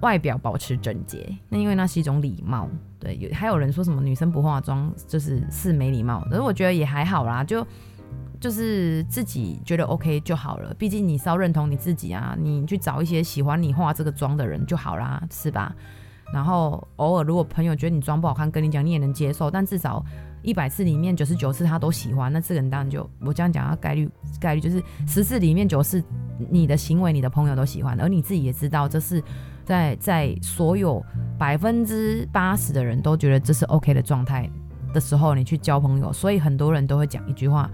[0.00, 1.26] 外表保持整洁。
[1.48, 2.68] 那因为那是一种礼貌。
[2.98, 7.66] 对，有还有人说什么女生不化妆就是是没礼貌，可是我觉得也还好啦，就
[8.38, 10.74] 就是自己觉得 OK 就好了。
[10.74, 15.74] 毕竟你稍认同你自己啊，你去找一些喜欢你化这个妆的人就好啦，是吧？
[16.32, 20.04] 然后偶尔如果朋友觉得你妆不好看，跟你讲你也能接受，但至少。
[20.42, 24.08] 一百次里面九十九次他都喜欢，那这个人当然就我这样讲，他概率
[24.40, 26.02] 概率就是十次里面九次
[26.48, 29.22] 你的行为你的朋友都喜欢，而你自己也知道这是
[29.66, 31.04] 在在所有
[31.38, 34.48] 百分之八十的人都觉得这是 OK 的状态
[34.94, 37.70] 的时候，你去交朋友，所以很多人都会讲一句话：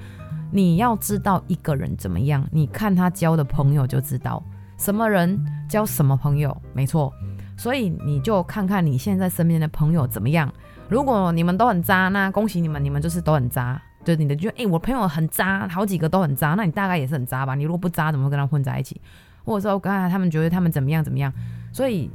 [0.50, 4.42] 你要知道一个人怎么样，你看他交的朋友就知道
[4.76, 7.12] 什么人交什么朋友，没错。
[7.56, 10.52] 所以你就看看你现在身边的朋友怎么样。
[10.88, 13.80] 如果你们都很渣，那恭喜你们，你们就是都很渣。
[14.04, 17.56] 就你的就哎、欸，我朋友很渣，好几个都很渣，那你大概也是很渣吧？
[17.56, 19.00] 你如果不渣，怎么会跟他混在一起？
[19.44, 21.32] 或者说刚才他们觉得他们怎么样怎么样？
[21.72, 22.08] 所以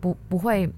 [0.00, 0.68] 不不会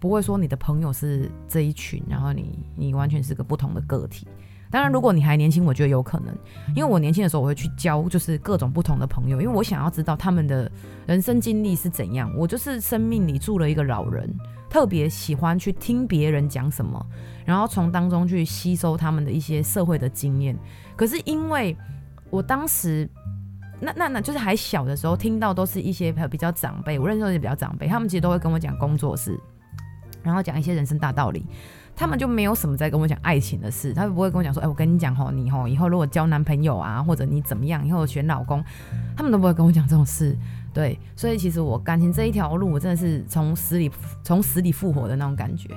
[0.00, 4.26] 不会说你的朋友是这一群，然后你你完全是个不同的个体。
[4.70, 6.34] 当然，如果你还年轻，我觉得有可能，
[6.74, 10.70] 因为我年轻的时候我会去交就是各种不同的朋友，因为我想要知道他们的
[11.06, 12.32] 人生经历是怎样。
[12.36, 14.32] 我就是生命里住了一个老人。
[14.70, 17.02] 特别喜欢去听别人讲什么，
[17.46, 20.54] 然后从当中去吸收他们的一些社会的经验。
[20.94, 21.74] 可是因为
[22.28, 23.08] 我当时
[23.80, 29.40] 那那那就是还小的时候，听到都是一些比较长辈，我认识的也比较长辈，他们其实都会跟我讲工作室，
[30.22, 31.46] 然后讲一些人生大道理。
[31.98, 38.64] 他们就没有什么在跟我讲爱情的事，他们不会跟我讲说，哎、我跟你讲吼，你吼以后如果交男朋友啊，或者你怎么样，以后选老公，
[39.16, 40.36] 他们都不会跟我讲这种事。
[40.78, 43.90] 对，所以其实我感情这一条路，我真的是从死里
[44.22, 45.68] 从死里复活的那种感觉。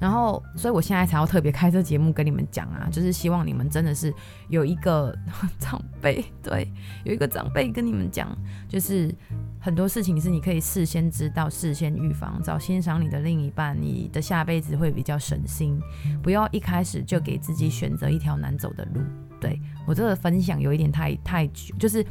[0.00, 4.12] 然后，所以我现在才要特别开这节目跟你们讲啊，就是希望你们真的是
[4.48, 5.16] 有一个
[5.60, 6.68] 长辈，对，
[7.04, 8.36] 有一个长辈跟你们讲，
[8.68, 9.14] 就是
[9.60, 15.80] 很多事情是你可以事先知道、事先预防，找欣赏你的另一半，你的下辈子会比较省心。
[16.20, 19.00] 不要一开始就给自己选择一条难走的路。
[19.40, 22.04] 对，我这个分享有一点太太久，就是。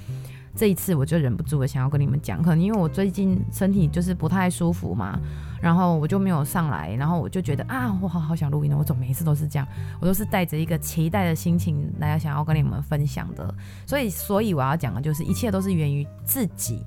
[0.58, 5.20] 这一次我就忍不住了，想要跟你们讲，可能因为我最近身体就是不太舒服嘛，
[5.62, 8.76] 然后我就没有上来，然后我就觉得啊，我好好想录音呢。
[8.76, 9.68] 我总每一次都是这样，
[10.02, 13.54] 我都是带着一个期待的心情来想要跟你们分享的。
[13.86, 16.84] 所以，所以我要讲的就是，一切都是源于自己，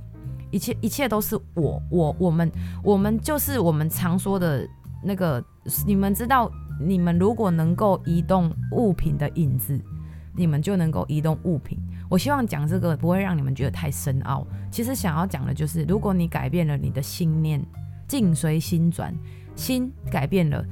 [0.50, 2.50] 一切一切都是我，我我们
[2.82, 4.68] 我们就是我们常说的
[5.00, 5.40] 那个，
[5.86, 6.50] 你们知道，
[6.80, 9.80] 你们如果能够移动物品的影子，
[10.34, 11.78] 你们就能够移动物品。
[12.10, 14.44] 我希望讲这个不会让你们觉得太深奥。
[14.70, 17.64] 其实想要讲的就是，如果你改变了你的心念，
[18.08, 19.14] 境随心转，
[19.54, 20.64] 心改变了，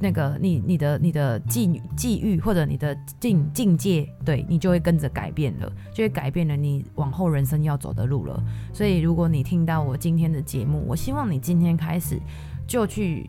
[0.00, 8.42] 那个你你的你的际际遇或者你的境境界，对你就会跟着改变了，就会改变了你往后人生要走的路了。
[8.72, 12.20] 所以，如果你听到我今天的节目，我希望你今天开始
[12.66, 13.24] 就去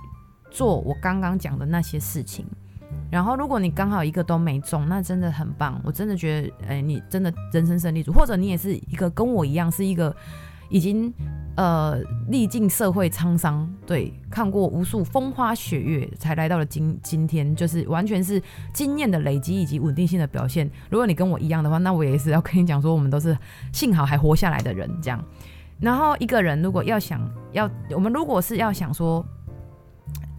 [0.49, 2.43] 做我刚刚讲的那些事情。
[3.11, 10.15] 然后如果你刚好一个都没中，那真的很棒，我真的觉得，哎，你真的人生胜利组，或者你也是一个跟我一样是一个
[10.69, 11.13] 已经。
[11.57, 20.69] 呃，历尽社会沧桑，对，看过无数风花雪月，才来到了今今天，就是完全是经验的累积以及稳定性的表现。
[20.89, 23.38] 如果你跟我一样的话，那我也是要跟你讲说，我们都是
[23.71, 25.23] 幸好还活下来的人，这样。
[25.79, 27.21] 然后一个人如果要想
[27.53, 29.25] 要，我们如果是要想说，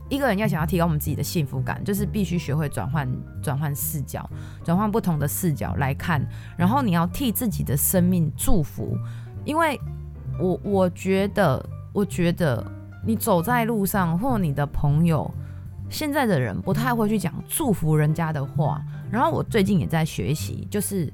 [0.09, 3.09] 一个人要想要提高我们自己的幸福感，就是必须学会转换
[3.42, 4.28] 转换视角，
[4.64, 6.24] 转换不同的视角来看，
[6.57, 8.96] 然后你要替自己的生命祝福，
[9.44, 9.80] 因为。
[10.38, 12.62] 我我觉得，我觉得
[13.07, 15.32] 你走在路上，或你的朋友，
[15.88, 18.82] 现在的人不太会去讲祝福人家的话。
[19.11, 21.11] 然后我最近也在学习，就是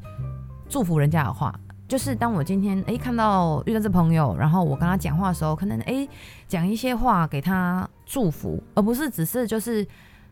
[0.69, 1.55] 祝福人家的话，
[1.93, 6.09] 就是当我今天诶看到遇到这朋友，然后我跟他讲话的时候，可能诶
[6.49, 9.87] 讲一些话给他祝福，而不是只是就是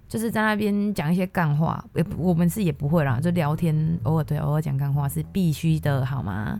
[0.09, 1.85] 就是在那边讲一些干话。
[1.95, 6.59] 也我们是也不会啦，就聊天，偶尔对偶尔讲干话是必须的，好吗？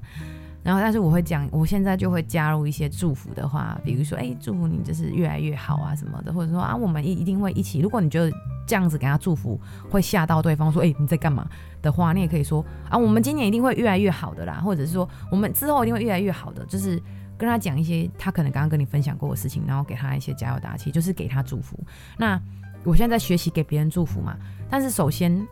[0.63, 7.81] 然后，但是我会讲，我现在就会加入一些祝福的话，比如说，哎，祝福你就是越来越好啊什么的，或者说啊，我们一一定会一起。
[7.81, 8.31] 如果你觉得
[8.67, 9.59] 这样子给他祝福
[9.91, 11.49] 会吓到对方，说，哎，你在干嘛
[11.81, 17.03] 的话，你也可以说啊，我们今年一定会越来越好的啦，或者是说，我们之后一定会越来越好的，就是
[17.39, 21.79] 跟他讲一些他可能刚刚跟你分享过的事情，然后给他一些加油打气，就是给他祝福。
[22.19, 22.39] 那
[22.85, 24.37] 我现在在学习给别人祝福嘛，
[24.69, 25.47] 但是首先。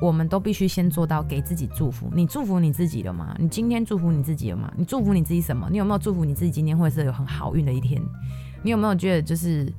[0.00, 2.08] 我们都必须先做到给自己祝福。
[2.14, 3.34] 你祝福你自己了吗？
[3.38, 4.72] 你今天祝福你自己了吗？
[4.76, 5.68] 你祝福你自己什么？
[5.70, 8.00] 你有没有祝福你自己今天会是有很好运的一天？
[8.62, 9.72] 你有没有觉得就是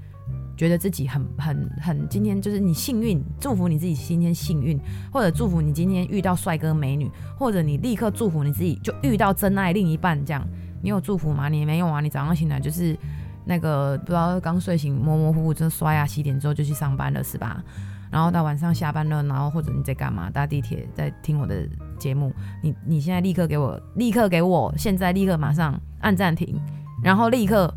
[0.57, 3.23] 觉得自己很很很今天就是你幸运？
[3.39, 4.79] 祝福你自己今天幸运，
[5.11, 10.45] 或者祝福你今天遇到帅哥美女，或者你立刻祝福你自己就遇到真爱另一半这样？
[10.81, 11.49] 你有祝福吗？
[11.49, 12.01] 你没有啊？
[12.01, 12.97] 你早上醒来就是
[13.45, 17.63] 那个不知道刚睡醒模模糊糊，就刷牙洗脸之后就去上班了是吧？
[18.11, 20.29] 然后到晚上下班了，然后或者你在干嘛？
[20.29, 22.33] 搭地铁在听我的节目，
[22.63, 26.59] 你你现在立刻给我，立刻给我，现在立刻马上按暂停，
[27.03, 27.73] 然后立刻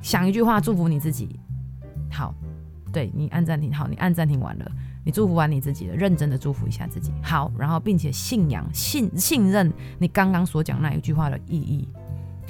[0.00, 1.38] 想一句话祝福你自己。
[2.10, 2.34] 好，
[2.92, 4.72] 对你按暂停，好，你按暂停完了，
[5.04, 7.12] 你祝福完你自己了，认真的祝福一下自己。
[7.22, 11.88] 好，然后并且信仰信信任你刚刚所讲那一句话的意义，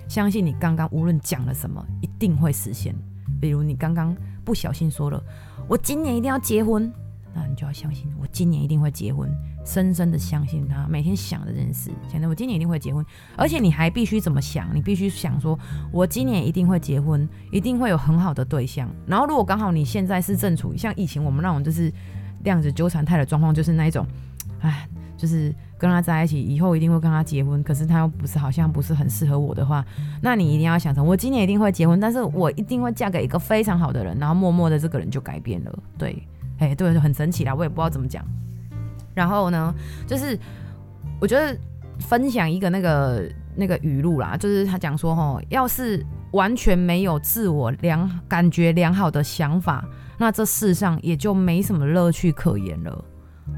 [0.07, 2.95] 相信你刚刚无论讲了什么一定会实现。
[3.41, 4.15] 比如你刚刚
[4.45, 5.23] 不小心说了，
[5.67, 6.93] 我今年一定要结婚。
[7.35, 9.29] 那你就要相信，我今年一定会结婚，
[9.65, 13.05] 深深的相信他，每天想的这件事，想着我今年一定会结婚，
[13.37, 14.69] 而且你还必须怎么想？
[14.73, 15.59] 你必须想说，
[15.91, 18.89] 我今年一定会结婚，一定会有很好的对象。
[19.07, 21.93] 然后如果刚好你现在是正处于像以前我们那种就是
[22.45, 24.07] 量子纠缠态的状况，就是那一种，
[24.61, 29.85] 哎，就是跟他在一起以后一定会跟他结婚，可是他又不是好像不是很适合我的话，
[30.23, 36.23] 那你一定要想成，我今年一定会结婚，但是我一定会嫁给一个非常好的人，然后默默的这个人就改变了，对。
[36.59, 38.25] 哎、对，就很神奇啦，我也不知道怎么讲。
[39.15, 39.75] 然后呢，
[40.07, 40.39] 就是
[41.21, 41.57] 我觉得
[42.01, 49.85] 分享一个那个那个语录啦，就是他讲说，齁，要是完全没有自我良感觉良好的想法，
[50.19, 53.05] 那这世上也就没什么乐趣可言了。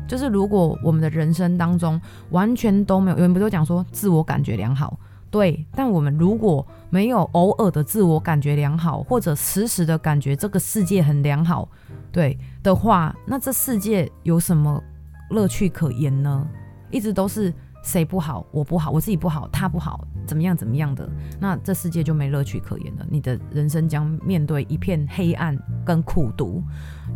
[0.08, 4.98] 就是如果我们的人生当中完全都没有，有人不都讲说自我感觉良好？
[5.30, 11.68] 对，但我们如果没有偶尔的自我感觉良好，或者时时的感觉这个世界很良好，
[12.16, 14.82] 对的话，那这世界有什么
[15.28, 16.48] 乐趣可言呢？
[16.90, 17.52] 一直都是
[17.84, 21.06] 谁不好，我不好，我自己不好，他不好，怎么样怎么样的，
[21.38, 23.06] 那这世界就没乐趣可言了。
[23.10, 25.54] 你的人生将面对一片黑暗
[25.84, 26.62] 跟苦读，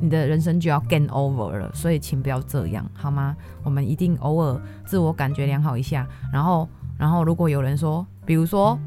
[0.03, 1.71] 你的人生就要 g a i n over 了。
[1.73, 3.35] 所以请不要这样，好吗？
[3.63, 6.69] 我们一定偶尔自我感觉良好一下，然后。
[6.99, 8.79] 然后，如果有人说，比如说，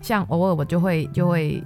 [0.00, 1.62] 像偶尔我就会就会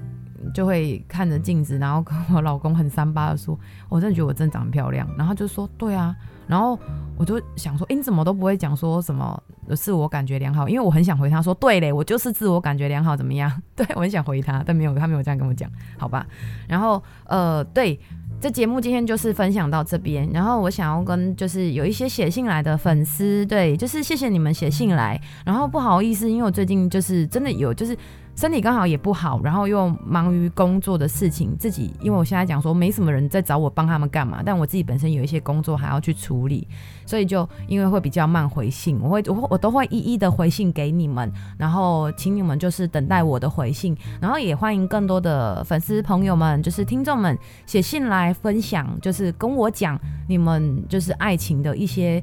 [0.54, 5.08] 就会看着镜子，然后跟我老公很三八的说，我真的觉得我真的长得漂亮。
[5.16, 6.14] 然后就说，对啊。
[6.46, 6.78] 然后
[7.16, 9.42] 我就想说，诶，你怎么都不会讲说什么
[9.76, 10.68] 自我感觉良好？
[10.68, 13.50] 因为我很想回他说，对嘞，我就是自我感觉良好，怎么样？
[13.74, 16.26] 对，我很想回他，但没有，他没有这样跟我讲，好吧？
[16.68, 17.98] 然后，呃，对。
[18.40, 27.96] 这节目今天就是分享到这边，然后我想要跟就是有一些写信来的粉丝，对，就是谢谢你们写信来，然后不好意思，因为我最近就是真的有就是。
[28.34, 36.66] 身体刚好也不好，然后又忙于工作的事情，自己因为我现在讲说没什么人在找我帮他们干嘛，但我自己本身有一些工作还要去处理，
[37.06, 52.22] 所以就因为会比较慢回信，我会我我都会一一的回信给你们，然后请你们就是等待我的回信，然后也欢迎更多的粉丝朋友们，就是听众们写信来分享，就是跟我讲你们就是爱情的一些。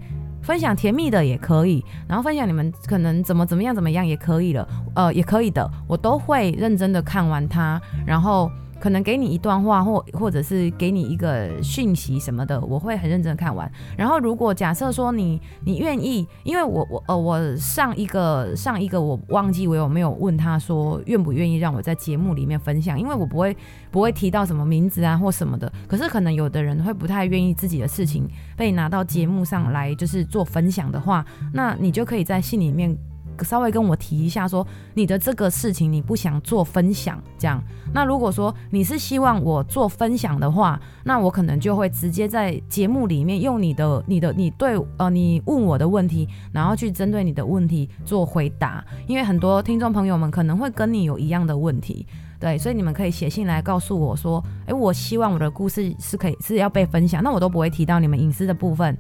[0.50, 8.50] 分享甜蜜的也可以，然后分享你们可能怎么怎么样怎么样也可以了，呃，也可以的，我都会认真的看完它，然后
[8.80, 13.70] 可能给你一段话，或或者是给你一个讯息什么的，我会很认真看完。
[13.98, 23.56] 然后如果假设说你你愿意，因为我我呃我上一个上一个我忘记我有没有问他说愿不愿意让我在节目里面分享，因为我不会
[23.92, 25.72] 不会提到什么名字啊或什么的。
[25.88, 32.98] 可是可能有的人会不太愿意自己的事情被拿到节目上来就是做分享的话，那你就可以在信里面。
[33.44, 37.62] 稍微跟我提一下，说你的这个事情你不想做分享，这样。
[37.94, 48.84] 那如果说你是希望我做分享的话，那我可能就会直接在节目里面用你的、你的、你对呃你问我的问题，然后去针对你的问题做回答。
[49.08, 52.06] 因为很多听众朋友们可能会跟你有一样的问题，
[52.40, 58.96] 对，所以你们可以写信来告诉我说，诶，我希望我的故事是可以是要被分享，那我都不会提到你们隐私的部分。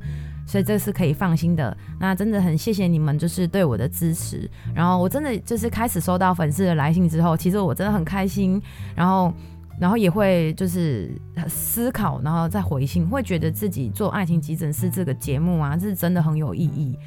[0.49, 1.77] 所以这是可以放心的。
[1.99, 4.49] 那真的很谢谢你们，就是对我的支持。
[4.73, 8.59] 然后我真的就是开始收到粉丝的来信之后，其实我真的很开心。
[8.95, 9.31] 然后，
[9.79, 11.15] 然后也会就是
[11.47, 16.97] 思考，然后再回信，会觉得自己做爱情急诊室这个节目啊，是真的很有意义。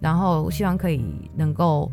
[0.00, 1.88] 然后希望可以能够。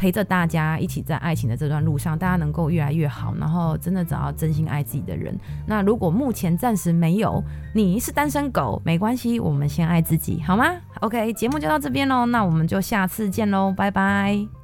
[0.00, 5.38] 陪着大家一起在爱情的这段路上，大家能够越来越好，然后真的找到真心爱自己的人。
[5.66, 7.44] 那如果目前暂时没有，
[7.74, 10.64] 你是单身狗，没关系，我们先爱自己，好吗
[11.00, 14.59] ？OK，节目就到这边喽，那我们就下次见喽，拜拜。